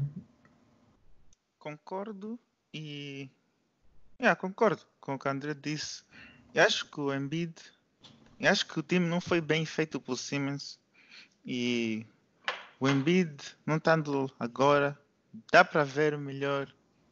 [1.57, 2.37] Concordo
[2.73, 3.29] e.
[4.19, 6.03] Yeah, concordo com o que o André disse.
[6.53, 7.53] Eu acho que o Embiid.
[8.37, 10.77] Eu acho que o time não foi bem feito por Simmons.
[11.45, 12.05] E
[12.83, 14.99] o Embiid, não estando agora,
[15.49, 16.67] dá para ver melhor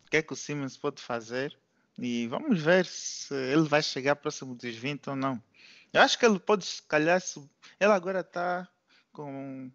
[0.05, 1.57] o que é que o Simmons pode fazer.
[1.97, 5.41] E vamos ver se ele vai chegar próximo dos 20 ou não.
[5.93, 7.21] Eu acho que ele pode, se calhar,
[7.79, 8.67] ele agora está
[9.13, 9.71] com.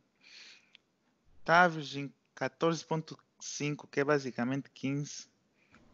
[1.40, 5.26] Está em 14,5, que é basicamente 15.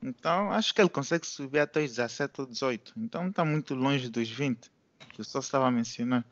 [0.03, 2.93] Então, acho que ele consegue subir até os 17 ou 18.
[2.97, 4.69] Então, não está muito longe dos 20,
[5.11, 6.25] que eu só estava a mencionar.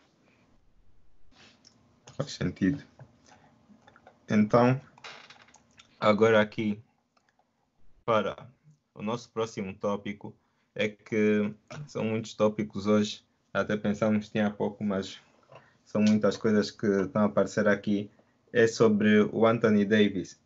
[2.16, 2.82] Faz sentido.
[4.30, 4.80] Então,
[5.98, 6.80] agora aqui
[8.04, 8.36] para
[8.94, 10.32] o nosso próximo tópico
[10.72, 11.52] é que
[11.88, 13.24] são muitos tópicos hoje.
[13.52, 15.18] Até pensamos que tinha pouco, mas
[15.84, 18.08] são muitas coisas que estão a aparecer aqui.
[18.52, 20.38] É sobre o Anthony Davis.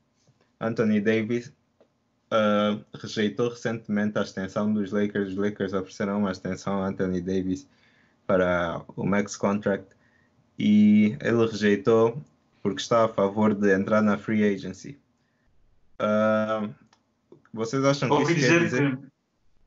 [0.59, 1.53] Anthony Davis,
[2.33, 5.29] uh, rejeitou recentemente a extensão dos Lakers.
[5.29, 7.69] Os Lakers ofereceram uma extensão a Anthony Davis
[8.27, 9.95] para o max contract
[10.59, 12.23] e ele rejeitou
[12.65, 14.99] porque está a favor de entrar na free agency.
[16.01, 16.75] Uh,
[17.53, 18.97] vocês acham que isso quer dizer...
[18.97, 19.05] Que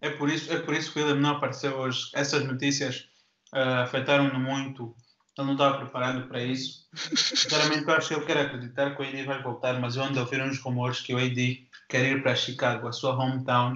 [0.01, 2.09] é por isso, é por isso que o William não apareceu hoje.
[2.15, 3.07] Essas notícias
[3.53, 4.95] uh, afetaram-no muito.
[5.37, 6.87] Ele não estava preparado para isso.
[6.95, 10.17] Sinceramente, eu acho que ele quer acreditar que o AD vai voltar, mas eu ando
[10.17, 13.75] a ouvir uns rumores que o AD quer ir para Chicago, a sua hometown,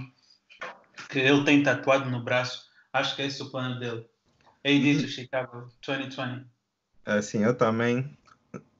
[1.10, 2.72] que ele tem tatuado no braço.
[2.92, 4.04] Acho que é esse o plano dele.
[4.66, 6.48] AD to Chicago 2020.
[7.06, 8.18] Assim, eu também,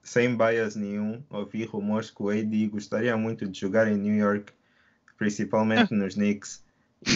[0.04, 4.52] sem bias nenhum, ouvi rumores que o AD gostaria muito de jogar em New York,
[5.18, 6.64] principalmente nos Knicks.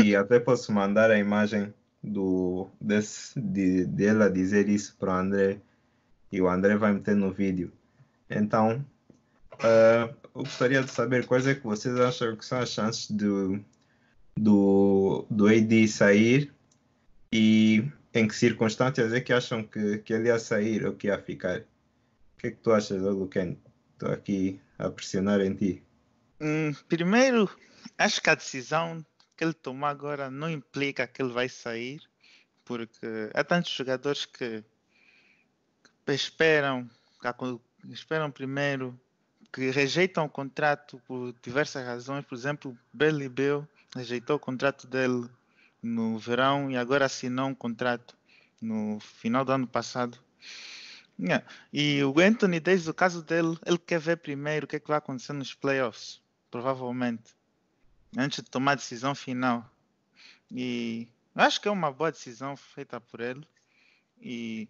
[0.02, 5.60] E até posso mandar a imagem do, desse, de, dela dizer isso para o André
[6.32, 7.72] e o André vai meter no vídeo.
[8.30, 8.86] Então,
[9.54, 13.60] uh, eu gostaria de saber quais é que vocês acham que são as chances do,
[14.38, 16.52] do, do AD sair
[17.32, 21.18] e em que circunstâncias é que acham que, que ele ia sair ou que ia
[21.18, 21.64] ficar?
[22.46, 23.58] Que é que tu achas, Ken?
[23.94, 25.84] Estou aqui a pressionar em ti.
[26.40, 27.50] Hum, primeiro,
[27.98, 29.04] acho que a decisão
[29.36, 32.00] que ele tomar agora não implica que ele vai sair,
[32.64, 34.64] porque há tantos jogadores que,
[36.06, 36.88] que esperam,
[37.20, 38.96] que esperam primeiro,
[39.52, 42.26] que rejeitam o contrato por diversas razões.
[42.26, 45.28] Por exemplo, Bradley Bill rejeitou o contrato dele
[45.82, 48.16] no verão e agora assinou um contrato
[48.62, 50.24] no final do ano passado.
[51.18, 51.46] Yeah.
[51.72, 54.88] E o Anthony Davis, o caso dele, ele quer ver primeiro o que, é que
[54.88, 57.34] vai acontecer nos playoffs, provavelmente
[58.18, 59.70] antes de tomar a decisão final.
[60.52, 63.48] E acho que é uma boa decisão feita por ele.
[64.22, 64.68] E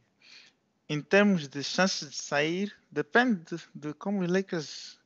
[0.88, 5.00] em termos de chances de sair, depende de, de como os Lakers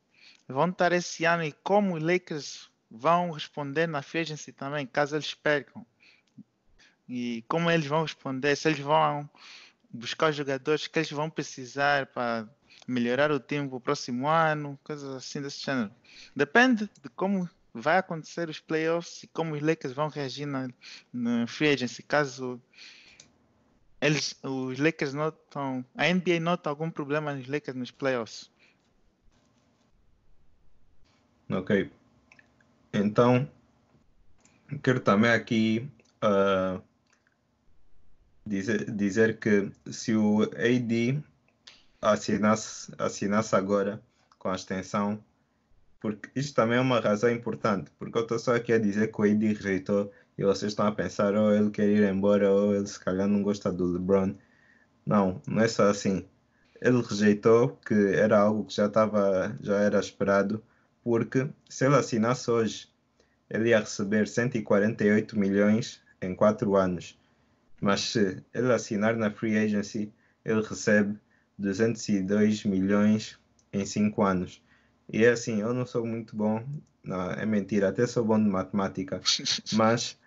[0.48, 5.16] vão estar esse ano e como os Lakers vão responder na free agency também, caso
[5.16, 5.86] eles percam.
[7.08, 9.30] E como eles vão responder, se eles vão
[9.90, 12.48] buscar jogadores que eles vão precisar para
[12.88, 15.92] melhorar o time para o próximo ano, coisas assim desse gênero.
[16.36, 20.70] Depende de como vai acontecer os playoffs e como os Lakers vão reagir na,
[21.14, 22.62] na free agency caso
[24.02, 28.50] eles, os Lakers notam, a NBA nota algum problema nos Lakers nos playoffs.
[31.50, 31.92] Ok.
[32.94, 33.50] Então,
[34.82, 35.90] quero também aqui
[36.24, 36.82] uh,
[38.50, 41.24] dizer, dizer que se o AD
[42.02, 44.02] assinasse, assinasse agora
[44.38, 45.24] com a extensão
[46.00, 49.22] porque isto também é uma razão importante, porque eu estou só aqui a dizer que
[49.22, 52.74] o AD rejeitou e vocês estão a pensar, ou oh, ele quer ir embora, ou
[52.76, 54.36] ele se calhar não gosta do LeBron.
[55.06, 56.26] Não, não é só assim.
[56.82, 60.64] Ele rejeitou, que era algo que já estava, já era esperado,
[61.04, 62.88] porque se ele assinasse hoje,
[63.50, 67.20] ele ia receber 148 milhões em 4 anos.
[67.82, 70.12] Mas se ele assinar na Free Agency,
[70.44, 71.18] ele recebe
[71.58, 73.40] 202 milhões
[73.72, 74.62] em 5 anos.
[75.12, 76.64] E é assim, eu não sou muito bom,
[77.04, 79.22] não, é mentira, até sou bom de matemática,
[79.74, 80.18] mas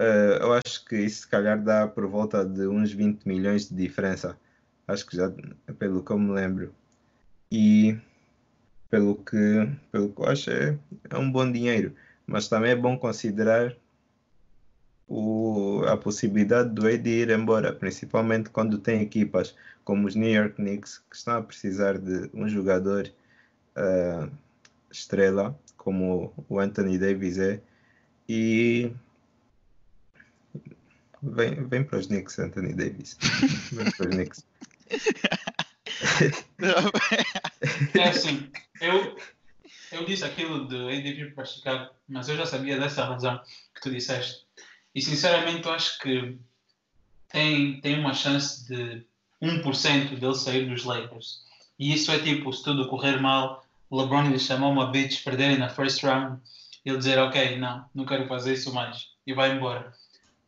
[0.00, 3.74] uh, eu acho que isso se calhar dá por volta de uns 20 milhões de
[3.74, 4.38] diferença.
[4.86, 5.32] Acho que já,
[5.78, 6.74] pelo que eu me lembro.
[7.50, 7.98] E
[8.90, 10.78] pelo que, pelo que eu acho, é,
[11.10, 11.94] é um bom dinheiro.
[12.26, 13.74] Mas também é bom considerar
[15.12, 20.54] o, a possibilidade do Ed ir embora, principalmente quando tem equipas como os New York
[20.54, 23.12] Knicks que estão a precisar de um jogador
[23.76, 24.30] uh,
[24.90, 27.60] estrela, como o Anthony Davis é,
[28.26, 28.90] e
[31.22, 33.18] vem, vem para os Knicks, Anthony Davis.
[33.72, 34.46] Vem para os Knicks.
[37.98, 39.14] é assim, eu,
[39.92, 43.38] eu disse aquilo de AD para Chicago, mas eu já sabia dessa razão
[43.74, 44.46] que tu disseste.
[44.94, 46.38] E sinceramente eu acho que
[47.28, 49.04] tem, tem uma chance de
[49.42, 51.42] 1% dele sair dos Lakers.
[51.78, 55.68] E isso é tipo, se tudo correr mal, LeBron lhe chamou uma bitch, perderem na
[55.68, 56.40] first round,
[56.84, 59.92] ele dizer, ok, não, não quero fazer isso mais, e vai embora.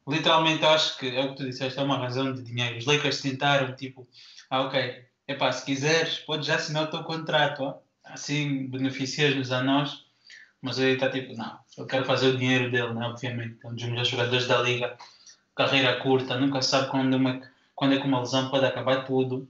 [0.07, 2.77] Literalmente acho que é o que tu disseste, é uma razão de dinheiro.
[2.77, 4.07] Os Lakers tentaram, tipo,
[4.51, 7.79] ah, ok, epá, se quiseres, podes já assinar o teu contrato, ó.
[8.05, 10.05] assim beneficias-nos a nós,
[10.61, 13.07] mas ele está tipo, não, eu quero fazer o dinheiro dele, né?
[13.07, 14.97] obviamente, é um dos melhores jogadores da liga,
[15.57, 17.41] carreira curta, nunca sabe quando, uma,
[17.75, 19.49] quando é que uma lesão pode acabar tudo,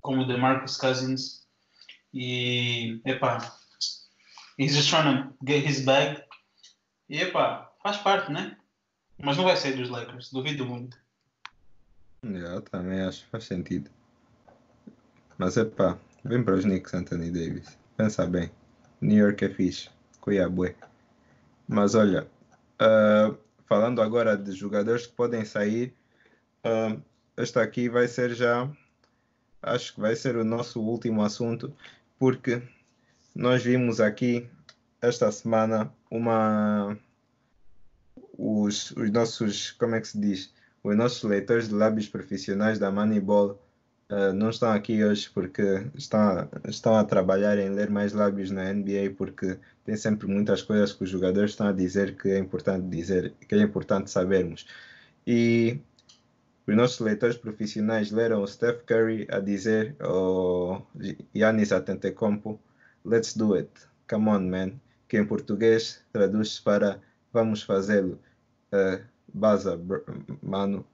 [0.00, 1.46] como o de Marcus Cousins,
[2.12, 3.54] e, epá,
[4.58, 6.22] he's just trying to get his bag.
[7.08, 8.56] E, epá, faz parte, né?
[9.18, 10.96] Mas não vai sair dos Lakers, duvido muito.
[12.22, 13.90] Eu também acho faz sentido.
[15.38, 17.76] Mas, epá, vem para os Knicks, Anthony Davis.
[17.96, 18.50] Pensa bem.
[19.00, 19.88] New York é fixe.
[20.20, 20.76] Cuiabué.
[21.72, 22.28] Mas olha,
[22.82, 25.94] uh, falando agora de jogadores que podem sair,
[26.66, 27.00] uh,
[27.34, 28.70] esta aqui vai ser já,
[29.62, 31.74] acho que vai ser o nosso último assunto,
[32.18, 32.62] porque
[33.34, 34.46] nós vimos aqui
[35.00, 36.98] esta semana uma
[38.36, 40.52] os, os nossos, como é que se diz?
[40.84, 43.58] Os nossos leitores de lábios profissionais da Moneyball
[44.12, 48.72] uh, não estão aqui hoje porque estão, estão a trabalhar em ler mais lábios na
[48.72, 52.86] NBA porque tem sempre muitas coisas que os jogadores estão a dizer que é importante
[52.88, 54.66] dizer, que é importante sabermos.
[55.26, 55.80] E
[56.66, 60.86] os nossos leitores profissionais leram o Steph Curry a dizer ao
[61.34, 62.60] Yannis Antetokounmpo,
[63.04, 63.70] let's do it,
[64.08, 64.72] come on man,
[65.08, 67.00] que em português traduz-se para
[67.32, 68.20] vamos fazê-lo,
[68.72, 69.02] uh,
[69.34, 69.80] Baza,
[70.42, 70.84] mano.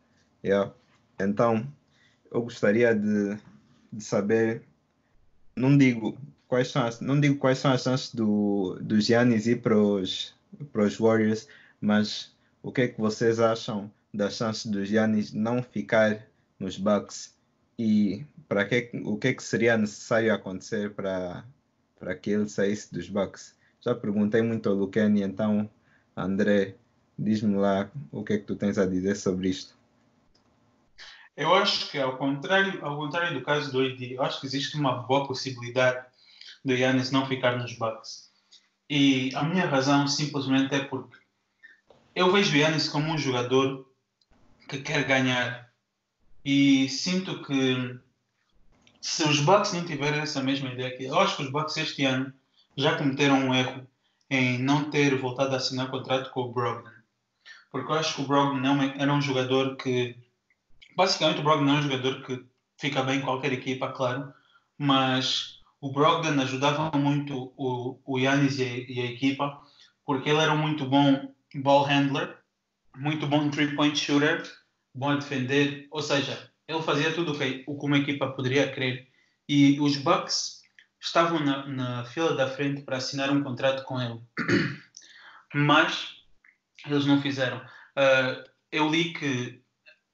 [0.44, 0.72] Yeah.
[1.18, 1.66] Então,
[2.30, 3.36] eu gostaria de,
[3.92, 4.62] de saber,
[5.56, 6.16] não digo
[6.46, 10.34] quais são as, não digo quais são as chances do, do Giannis ir para os,
[10.72, 11.48] para os Warriors,
[11.80, 16.26] mas o que é que vocês acham das chances do Giannis não ficar
[16.58, 17.36] nos Bucks
[17.78, 21.44] e para que o que é que seria necessário acontecer para
[21.98, 23.56] para que ele saísse dos Bucks?
[23.80, 25.68] Já perguntei muito ao Luqueni, então
[26.16, 26.74] André,
[27.18, 29.77] diz-me lá o que é que tu tens a dizer sobre isto.
[31.38, 34.76] Eu acho que ao contrário, ao contrário do caso do AD, eu acho que existe
[34.76, 36.04] uma boa possibilidade
[36.64, 38.28] do Yannis não ficar nos Bucks.
[38.90, 41.16] E a minha razão simplesmente é porque
[42.12, 43.88] eu vejo o Yannis como um jogador
[44.68, 45.70] que quer ganhar.
[46.44, 47.96] E sinto que
[49.00, 52.04] se os Bucks não tiverem essa mesma ideia aqui, eu acho que os Bucks este
[52.04, 52.34] ano
[52.76, 53.86] já cometeram um erro
[54.28, 56.90] em não ter voltado a assinar contrato com o Brogdon.
[57.70, 60.16] Porque eu acho que o Brogdon é era um jogador que.
[60.98, 62.44] Basicamente, o Brogdon é um jogador que
[62.76, 64.34] fica bem em qualquer equipa, claro,
[64.76, 69.62] mas o Brogdon ajudava muito o, o Yannis e a, e a equipa,
[70.04, 72.36] porque ele era um muito bom ball handler,
[72.96, 74.42] muito bom three-point shooter,
[74.92, 78.68] bom a defender, ou seja, ele fazia tudo o que, o que uma equipa poderia
[78.68, 79.06] querer.
[79.48, 80.62] E os Bucks
[81.00, 84.20] estavam na, na fila da frente para assinar um contrato com ele,
[85.54, 86.16] mas
[86.84, 87.58] eles não fizeram.
[87.58, 88.42] Uh,
[88.72, 89.62] eu li que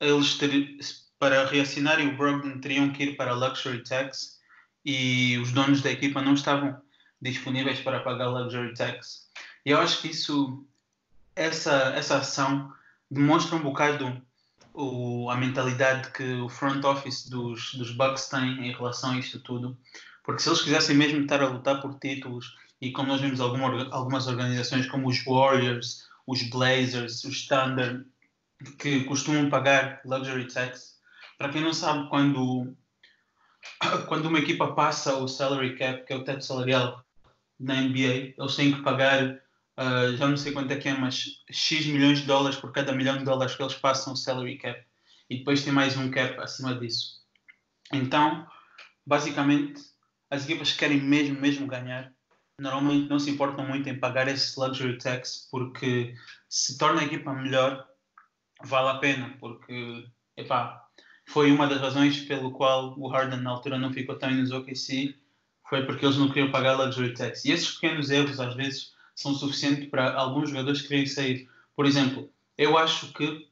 [0.00, 0.76] eles ter,
[1.18, 4.38] para reassinarem o Brogdon teriam que ir para Luxury Tax
[4.84, 6.76] e os donos da equipa não estavam
[7.20, 9.28] disponíveis para pagar Luxury Tax.
[9.64, 10.66] E eu acho que isso,
[11.34, 12.72] essa, essa ação
[13.10, 14.22] demonstra um bocado
[14.74, 19.38] o, a mentalidade que o front office dos, dos Bucks tem em relação a isto
[19.40, 19.78] tudo.
[20.24, 23.88] Porque se eles quisessem mesmo estar a lutar por títulos, e como nós vimos alguma,
[23.90, 28.04] algumas organizações como os Warriors, os Blazers, os Thunder,
[28.78, 30.94] que costumam pagar luxury tax,
[31.38, 32.76] para quem não sabe, quando,
[34.08, 37.04] quando uma equipa passa o salary cap, que é o teto salarial
[37.58, 39.40] na NBA, eles têm que pagar,
[39.78, 42.92] uh, já não sei quanto é que é, mas X milhões de dólares por cada
[42.92, 44.80] milhão de dólares que eles passam o salary cap.
[45.28, 47.22] E depois tem mais um cap acima disso.
[47.92, 48.46] Então,
[49.06, 49.82] basicamente,
[50.30, 52.12] as equipas que querem mesmo, mesmo ganhar,
[52.58, 56.14] normalmente não se importam muito em pagar esse luxury tax, porque
[56.48, 57.86] se torna a equipa melhor,
[58.64, 60.04] vale a pena, porque,
[60.36, 60.84] epá,
[61.26, 65.14] foi uma das razões pelo qual o Harden na altura não ficou tão nos OKC,
[65.68, 67.44] foi porque eles não queriam pagar luxury tax.
[67.44, 71.48] E esses pequenos erros, às vezes, são suficientes para alguns jogadores quererem sair.
[71.74, 73.48] Por exemplo, eu acho que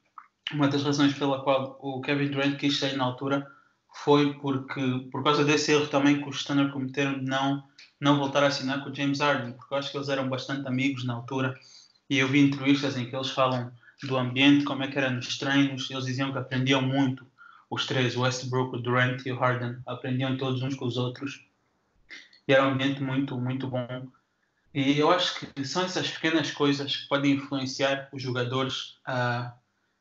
[0.52, 3.46] uma das razões pela qual o Kevin Durant quis sair na altura
[4.04, 7.62] foi porque, por causa desse erro também que os Thunder cometeram de não,
[8.00, 10.66] não voltar a assinar com o James Harden, porque eu acho que eles eram bastante
[10.66, 11.54] amigos na altura
[12.08, 13.72] e eu vi entrevistas em que eles falam
[14.02, 17.26] do ambiente, como é que era nos treinos, eles diziam que aprendiam muito,
[17.70, 21.44] os três, Westbrook, Durant e Harden, aprendiam todos uns com os outros
[22.46, 24.10] e era um ambiente muito, muito bom.
[24.74, 29.54] E eu acho que são essas pequenas coisas que podem influenciar os jogadores a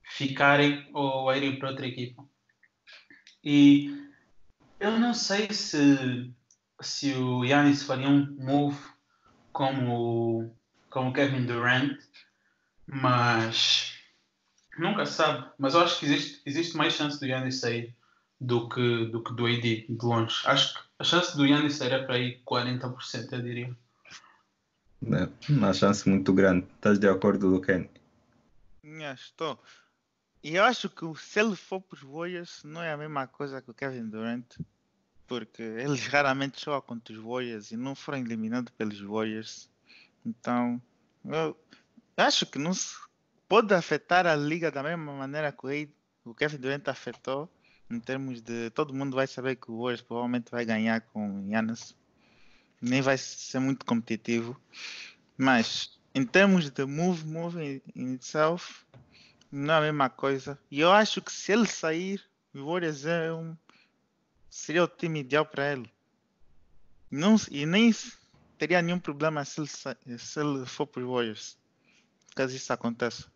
[0.03, 2.25] ficarem ou a irem para outra equipa.
[3.43, 4.07] E
[4.79, 6.31] eu não sei se,
[6.79, 8.79] se o Yannis faria um move
[9.51, 10.55] como,
[10.89, 11.99] como o Kevin Durant,
[12.87, 13.90] mas
[14.81, 15.49] nunca sabe.
[15.57, 17.95] Mas eu acho que existe, existe mais chance do Yannis sair
[18.39, 20.41] do que do, que do AD de longe.
[20.45, 23.77] Acho que a chance do Yannis sair é para aí 40%, eu diria.
[25.03, 26.67] É uma chance muito grande.
[26.75, 27.89] Estás de acordo, Luken?
[29.13, 29.59] Estou.
[30.43, 33.61] E eu acho que se ele for para os Warriors, não é a mesma coisa
[33.61, 34.45] que o Kevin Durant,
[35.27, 39.69] porque eles raramente jogam contra os Warriors e não foram eliminados pelos Warriors.
[40.25, 40.81] Então,
[41.23, 41.55] eu
[42.17, 42.95] acho que não se
[43.51, 45.89] pode afetar a liga da mesma maneira que
[46.23, 47.51] o Kevin Durant afetou,
[47.89, 51.93] em termos de todo mundo vai saber que o Warriors provavelmente vai ganhar com Giannis.
[52.81, 54.57] Nem vai ser muito competitivo.
[55.37, 58.85] Mas em termos de move, move in, itself,
[59.51, 60.57] não é a mesma coisa.
[60.71, 62.23] E eu acho que se ele sair,
[62.55, 63.53] o Warriors é um,
[64.49, 65.91] seria o time ideal para ele.
[67.11, 67.93] Não, e nem
[68.57, 71.57] teria nenhum problema se ele, se ele for para os Warriors.
[72.33, 73.30] Caso isso aconteça.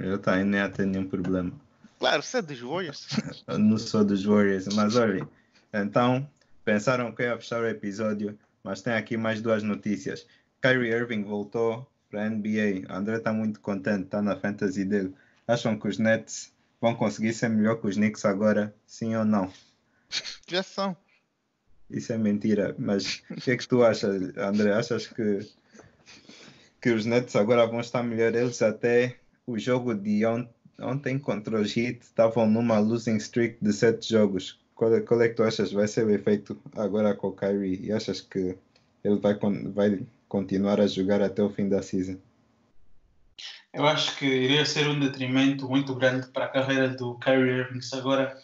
[0.00, 1.52] Eu também nem ter nenhum problema.
[1.98, 3.08] Claro, você é dos Warriors.
[3.46, 5.26] Eu não sou dos Warriors, mas olhem.
[5.72, 6.28] Então,
[6.64, 10.26] pensaram que ia fechar o episódio, mas tem aqui mais duas notícias.
[10.62, 12.86] Kyrie Irving voltou para a NBA.
[12.88, 15.14] André está muito contente, está na fantasy dele.
[15.46, 18.74] Acham que os Nets vão conseguir ser melhor que os Knicks agora?
[18.86, 19.52] Sim ou não?
[20.46, 20.96] Já são.
[21.90, 22.74] Isso é mentira.
[22.78, 24.72] Mas o que é que tu achas, André?
[24.72, 25.48] Achas que,
[26.80, 28.34] que os Nets agora vão estar melhor?
[28.34, 29.18] Eles até
[29.48, 30.46] o jogo de on
[30.80, 34.60] ontem contra os Heat estavam numa losing streak de sete jogos.
[34.74, 37.80] Qual é, qual é que tu achas vai ser o efeito agora com o Kyrie?
[37.82, 38.56] E achas que
[39.02, 39.34] ele vai,
[39.74, 42.18] vai continuar a jogar até o fim da season?
[43.72, 47.80] Eu acho que iria ser um detrimento muito grande para a carreira do Kyrie Irving
[47.94, 48.38] agora.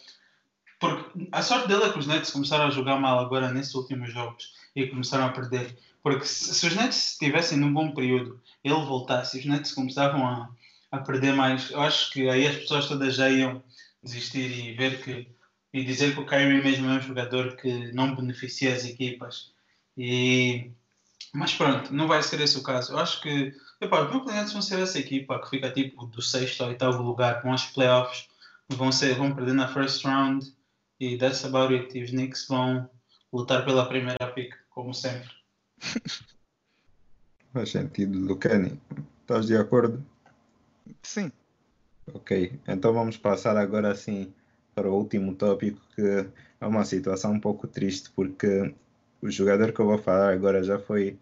[0.79, 4.11] Porque a sorte dele é que os Nets começaram a jogar mal agora nesses últimos
[4.11, 5.77] jogos e começaram a perder.
[6.03, 10.49] Porque se, se os Nets estivessem num bom período, ele voltasse os Nets começavam a,
[10.91, 13.63] a perder mais, eu acho que aí as pessoas todas já iam
[14.03, 15.35] desistir e ver que
[15.73, 19.51] e dizer que o Kyrie mesmo é um jogador que não beneficia as equipas.
[19.97, 20.71] E
[21.33, 22.93] mas pronto, não vai ser esse o caso.
[22.93, 26.21] Eu acho que epá, os Brooklyn Nets vão ser essa equipa que fica tipo do
[26.21, 28.29] sexto ao oitavo lugar com os playoffs.
[28.69, 30.45] Vão, ser, vão perder na first round
[30.99, 31.97] e that's about it.
[31.97, 32.89] E os Knicks vão
[33.33, 35.29] lutar pela primeira pick, como sempre.
[37.51, 38.79] Faz sentido, Lucani.
[39.21, 40.05] Estás de acordo?
[41.03, 41.31] Sim.
[42.13, 44.33] Ok, então vamos passar agora assim
[44.75, 46.01] para o último tópico, que
[46.61, 48.73] é uma situação um pouco triste, porque
[49.21, 51.17] o jogador que eu vou falar agora já foi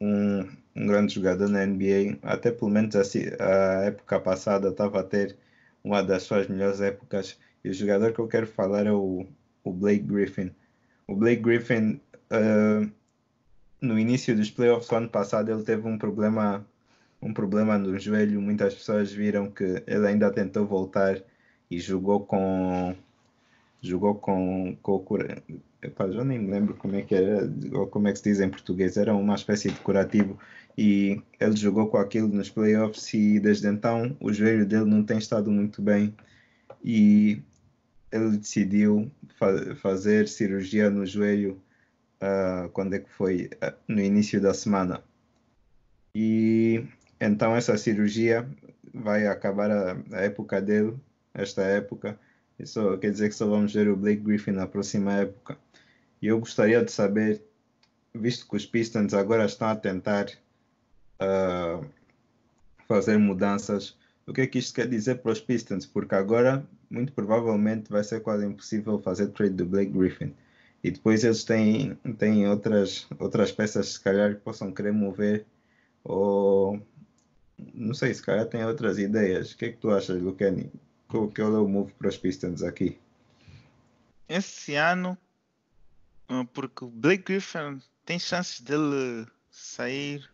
[0.00, 0.40] um,
[0.74, 5.36] um grande jogador na NBA, até pelo menos a, a época passada estava a ter
[5.84, 7.38] uma das suas melhores épocas.
[7.64, 9.26] E o jogador que eu quero falar é o,
[9.64, 10.50] o Blake Griffin.
[11.06, 12.00] O Blake Griffin,
[12.32, 12.90] uh,
[13.80, 16.66] no início dos playoffs do ano passado, ele teve um problema,
[17.26, 18.40] um problema no joelho.
[18.40, 21.20] Muitas pessoas viram que ele ainda tentou voltar
[21.70, 22.94] e jogou com
[23.82, 25.18] jogou com, com o
[25.82, 28.40] Epá, já nem me lembro como é que era, ou como é que se diz
[28.40, 30.38] em português, era uma espécie de curativo
[30.76, 35.18] e ele jogou com aquilo nos playoffs e desde então o joelho dele não tem
[35.18, 36.14] estado muito bem
[36.82, 37.40] e
[38.10, 41.60] ele decidiu fa fazer cirurgia no joelho
[42.20, 43.50] uh, quando é que foi?
[43.62, 45.02] Uh, no início da semana.
[46.14, 46.84] E
[47.20, 48.48] então essa cirurgia
[48.92, 50.94] vai acabar a, a época dele,
[51.34, 52.18] esta época.
[52.58, 55.58] Isso quer dizer que só vamos ver o Blake Griffin na próxima época.
[56.20, 57.42] E eu gostaria de saber,
[58.14, 60.26] visto que os Pistons agora estão a tentar
[61.20, 61.84] uh,
[62.88, 63.96] fazer mudanças,
[64.26, 65.86] o que é que isto quer dizer para os Pistons?
[65.86, 70.34] Porque agora, muito provavelmente, vai ser quase impossível fazer trade do Blake Griffin.
[70.82, 75.46] E depois eles têm, têm outras, outras peças, se calhar, que possam querer mover.
[76.02, 76.80] Ou
[77.74, 79.52] não sei, se calhar tem outras ideias.
[79.52, 80.70] O que é que tu achas, Lucani?
[81.08, 82.98] Qual é o move para os Pistons aqui?
[84.28, 85.16] Esse ano
[86.28, 90.28] ah, porque o Blake Griffin tem chances dele sair,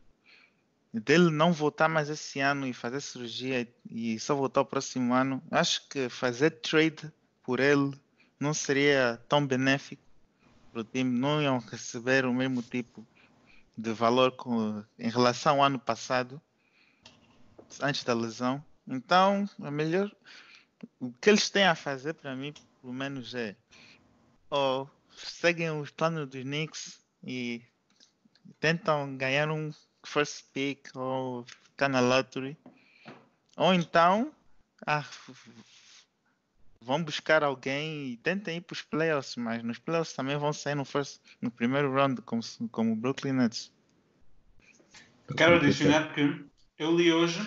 [0.92, 5.42] dele não voltar mais esse ano e fazer cirurgia e só voltar o próximo ano.
[5.50, 7.12] Acho que fazer trade
[7.42, 7.92] por ele
[8.40, 10.02] não seria tão benéfico
[10.72, 13.06] para o time, não iam receber o mesmo tipo
[13.76, 16.40] de valor com, em relação ao ano passado,
[17.80, 18.64] antes da lesão.
[18.86, 20.10] Então, é melhor.
[20.98, 23.56] O que eles têm a fazer para mim, pelo menos, é
[24.50, 27.62] ou seguem os planos dos Knicks e
[28.60, 29.72] tentam ganhar um
[30.04, 32.56] first pick ou ficar na lottery.
[33.56, 34.32] Ou então
[34.86, 35.04] ah,
[36.80, 40.74] vão buscar alguém e tentem ir para os playoffs, mas nos playoffs também vão sair
[40.74, 43.72] no, first, no primeiro round, como, como o Brooklyn Nets.
[45.36, 46.44] Quero adicionar que
[46.78, 47.40] eu li hoje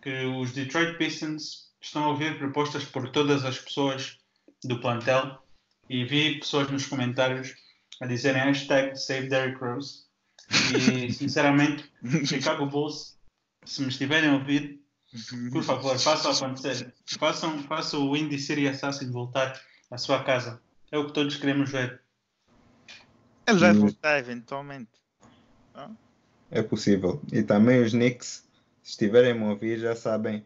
[0.00, 4.18] que os Detroit Pistons estão a ouvir propostas por todas as pessoas
[4.64, 5.42] do plantel
[5.88, 7.54] e vi pessoas nos comentários
[8.00, 10.04] a dizerem hashtag Save Derrick Rose.
[10.74, 11.90] E sinceramente,
[12.24, 13.18] Chicago Bulls,
[13.64, 14.80] se me estiverem a ouvir,
[15.52, 16.94] por favor, façam acontecer.
[17.18, 20.60] Façam, façam o Indy City Assassin voltar à sua casa.
[20.90, 22.00] É o que todos queremos ver.
[23.46, 24.90] Ele vai voltar eventualmente.
[26.50, 27.20] É possível.
[27.32, 28.44] E também os Knicks,
[28.82, 30.44] se estiverem a ouvir, já sabem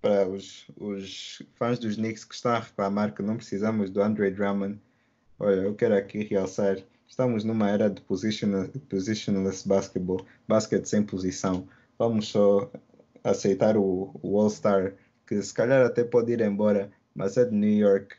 [0.00, 4.30] para os, os fãs dos Knicks que estão a reclamar que não precisamos do Andre
[4.30, 4.80] Drummond,
[5.38, 11.66] olha, eu quero aqui realçar estamos numa era de positionless basketball, basquete sem posição.
[11.98, 12.70] Vamos só
[13.24, 14.94] aceitar o, o All-Star,
[15.26, 18.14] que se calhar até pode ir embora, mas é de New York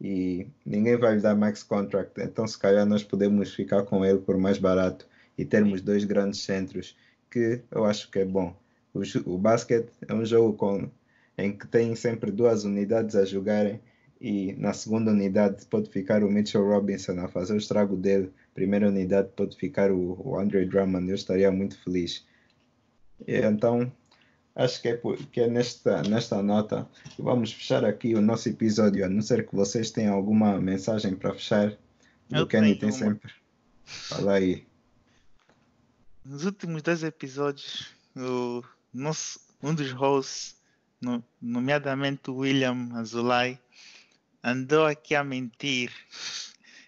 [0.00, 4.18] e ninguém vai lhe dar max contract, então se calhar nós podemos ficar com ele
[4.18, 5.06] por mais barato
[5.38, 6.96] e termos dois grandes centros,
[7.30, 8.54] que eu acho que é bom.
[8.94, 10.90] O, o basquete é um jogo com,
[11.38, 13.80] em que tem sempre duas unidades a jogarem
[14.22, 18.32] e na segunda unidade pode ficar o Mitchell Robinson a fazer o estrago dele.
[18.54, 21.08] Primeira unidade pode ficar o, o Andre Drummond.
[21.08, 22.24] Eu estaria muito feliz.
[23.26, 23.92] E, então,
[24.54, 28.48] acho que é, por, que é nesta, nesta nota que vamos fechar aqui o nosso
[28.48, 29.04] episódio.
[29.04, 31.76] A não ser que vocês tenham alguma mensagem para fechar.
[32.30, 32.98] Eu o Kenny tem uma.
[32.98, 33.32] sempre.
[33.84, 34.64] Fala aí.
[36.24, 38.62] Nos últimos dois episódios, o
[38.92, 40.56] nosso, um dos hosts,
[41.00, 43.58] no- nomeadamente o William Azulay,
[44.42, 45.92] andou aqui a mentir,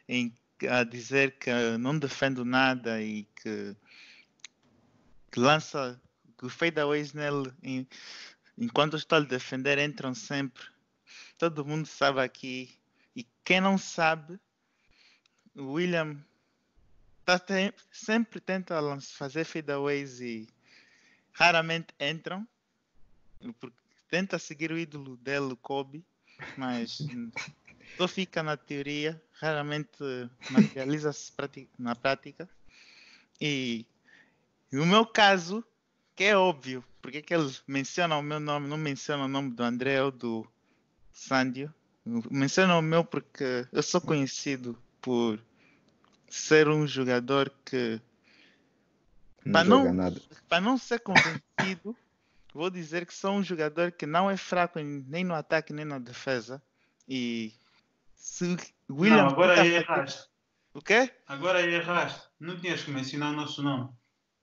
[0.09, 0.32] em,
[0.68, 3.76] a dizer que não defendo nada e que,
[5.30, 6.00] que lança
[6.36, 7.86] que os fadeaways nele, em-
[8.59, 10.64] enquanto estou a defender, entram sempre.
[11.38, 12.76] Todo mundo sabe aqui.
[13.16, 14.38] E quem não sabe,
[15.55, 16.18] o William
[17.24, 20.48] tá tem- sempre tenta fazer fadeaways e
[21.35, 22.47] raramente entram.
[23.61, 23.76] Porque
[24.09, 26.03] tenta seguir o ídolo dele, Kobe,
[26.57, 26.99] mas
[27.99, 29.99] só fica na teoria, raramente
[30.51, 31.32] materializa-se
[31.78, 32.49] na prática.
[33.41, 33.85] E
[34.72, 35.62] no meu caso,
[36.16, 39.51] que é óbvio, porque é que ele menciona o meu nome, não menciona o nome
[39.51, 40.47] do André ou do
[41.12, 41.72] Sandio.
[42.30, 45.41] Menciona o meu porque eu sou conhecido por
[46.28, 48.01] ser um jogador que
[49.45, 50.16] Não joga não-
[50.49, 51.97] para não ser convencido,
[52.55, 55.84] vou dizer que sou um jogador que não é fraco em- nem no ataque nem
[55.84, 56.62] na defesa.
[57.09, 57.53] E
[58.14, 58.57] se
[58.88, 60.28] o William não, agora aí erraste.
[60.72, 61.11] O quê?
[61.26, 62.22] Agora aí erraste.
[62.40, 63.90] Não tinhas que mencionar o nosso nome.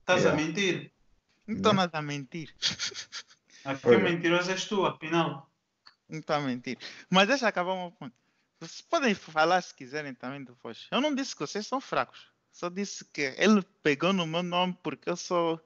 [0.00, 0.44] Estás a Yeah.
[0.46, 0.92] mentir.
[1.46, 2.54] Não estou nada a mentir.
[3.64, 5.50] Aqui o mentiroso és tu, afinal.
[6.08, 6.78] Não estou a mentir.
[7.10, 8.14] Mas deixa acabar o meu ponto.
[8.60, 10.86] Vocês podem falar se quiserem também depois.
[10.90, 12.31] Eu não disse que vocês são fracos.
[12.52, 15.60] Só disse que ele pegou no meu nome porque eu sou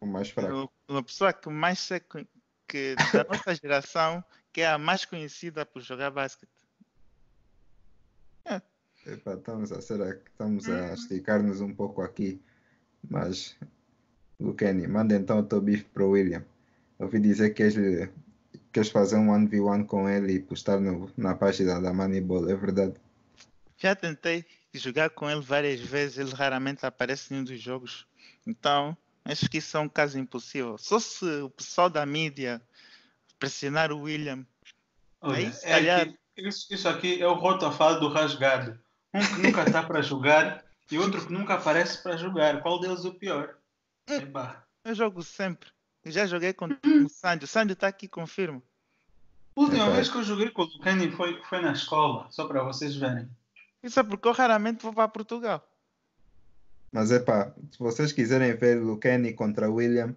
[0.00, 0.70] O mais fraco.
[0.88, 2.00] uma pessoa que mais sei
[2.68, 6.50] que da nossa geração que é a mais conhecida por jogar basquete.
[9.06, 10.00] Epá, estamos a ser,
[10.30, 10.94] estamos a Uhum.
[10.94, 12.40] esticar-nos um pouco aqui,
[13.10, 13.56] mas
[14.38, 16.44] o Kenny, manda então o teu bife para o William.
[16.98, 18.10] Ouvi dizer que queres,
[18.72, 22.94] queres fazer um 1v1 com ele e postar no, na página da Moneyball, é verdade?
[23.76, 24.46] Já tentei
[24.78, 28.06] jogar com ele várias vezes, ele raramente aparece em um dos jogos.
[28.46, 30.76] Então, acho que isso é um caso impossível.
[30.78, 32.60] Só se o pessoal da mídia
[33.38, 34.46] pressionar o William.
[35.20, 38.78] Olha, Aí, é calhar- que isso, isso aqui é o rotafado do rasgado.
[39.14, 42.62] Um que nunca está para jogar e outro que nunca aparece para jogar.
[42.62, 43.56] Qual deles é o pior?
[44.08, 44.64] Epá.
[44.84, 45.68] Eu jogo sempre.
[46.04, 47.44] Eu já joguei com o Sandy.
[47.44, 48.62] O Sandy está aqui, confirma.
[49.54, 49.94] A última Epá.
[49.94, 53.28] vez que eu joguei com o Kenny foi, foi na escola, só para vocês verem.
[53.82, 55.66] Isso é porque eu raramente vou para Portugal.
[56.92, 60.14] Mas é pá, se vocês quiserem ver Kenny contra William,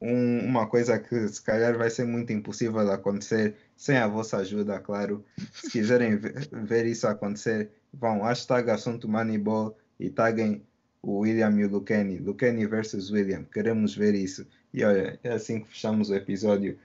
[0.00, 4.38] um- uma coisa que se calhar vai ser muito impossível de acontecer, sem a vossa
[4.38, 5.24] ajuda, claro.
[5.52, 10.62] Se quiserem ver, ver isso acontecer, vão hashtag assunto Moneyball e taguem
[11.02, 12.18] o William e o Lukenny.
[12.18, 13.44] Lukenny versus William.
[13.44, 14.46] Queremos ver isso.
[14.74, 16.78] E olha, é assim que fechamos o episódio.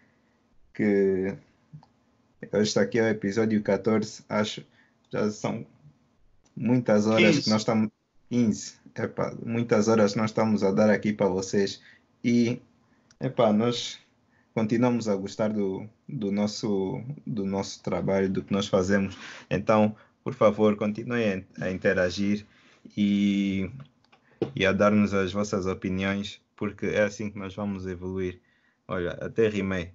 [0.73, 1.35] Que
[2.53, 4.65] este aqui é o episódio 14, acho.
[5.11, 5.65] Já são
[6.55, 7.43] muitas horas 15.
[7.43, 7.89] que nós estamos.
[8.29, 8.73] 15.
[8.95, 11.81] Epá, muitas horas nós estamos a dar aqui para vocês.
[12.23, 12.59] E
[13.19, 13.99] epá, nós
[14.53, 19.17] continuamos a gostar do, do, nosso, do nosso trabalho, do que nós fazemos.
[19.49, 22.45] Então, por favor, continuem a interagir
[22.95, 23.69] e,
[24.55, 28.39] e a dar-nos as vossas opiniões, porque é assim que nós vamos evoluir.
[28.87, 29.91] Olha, até rimei.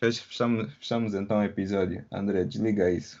[0.00, 2.04] Fech- Fechamos, fechamos então o episódio.
[2.12, 3.20] André, desliga isso.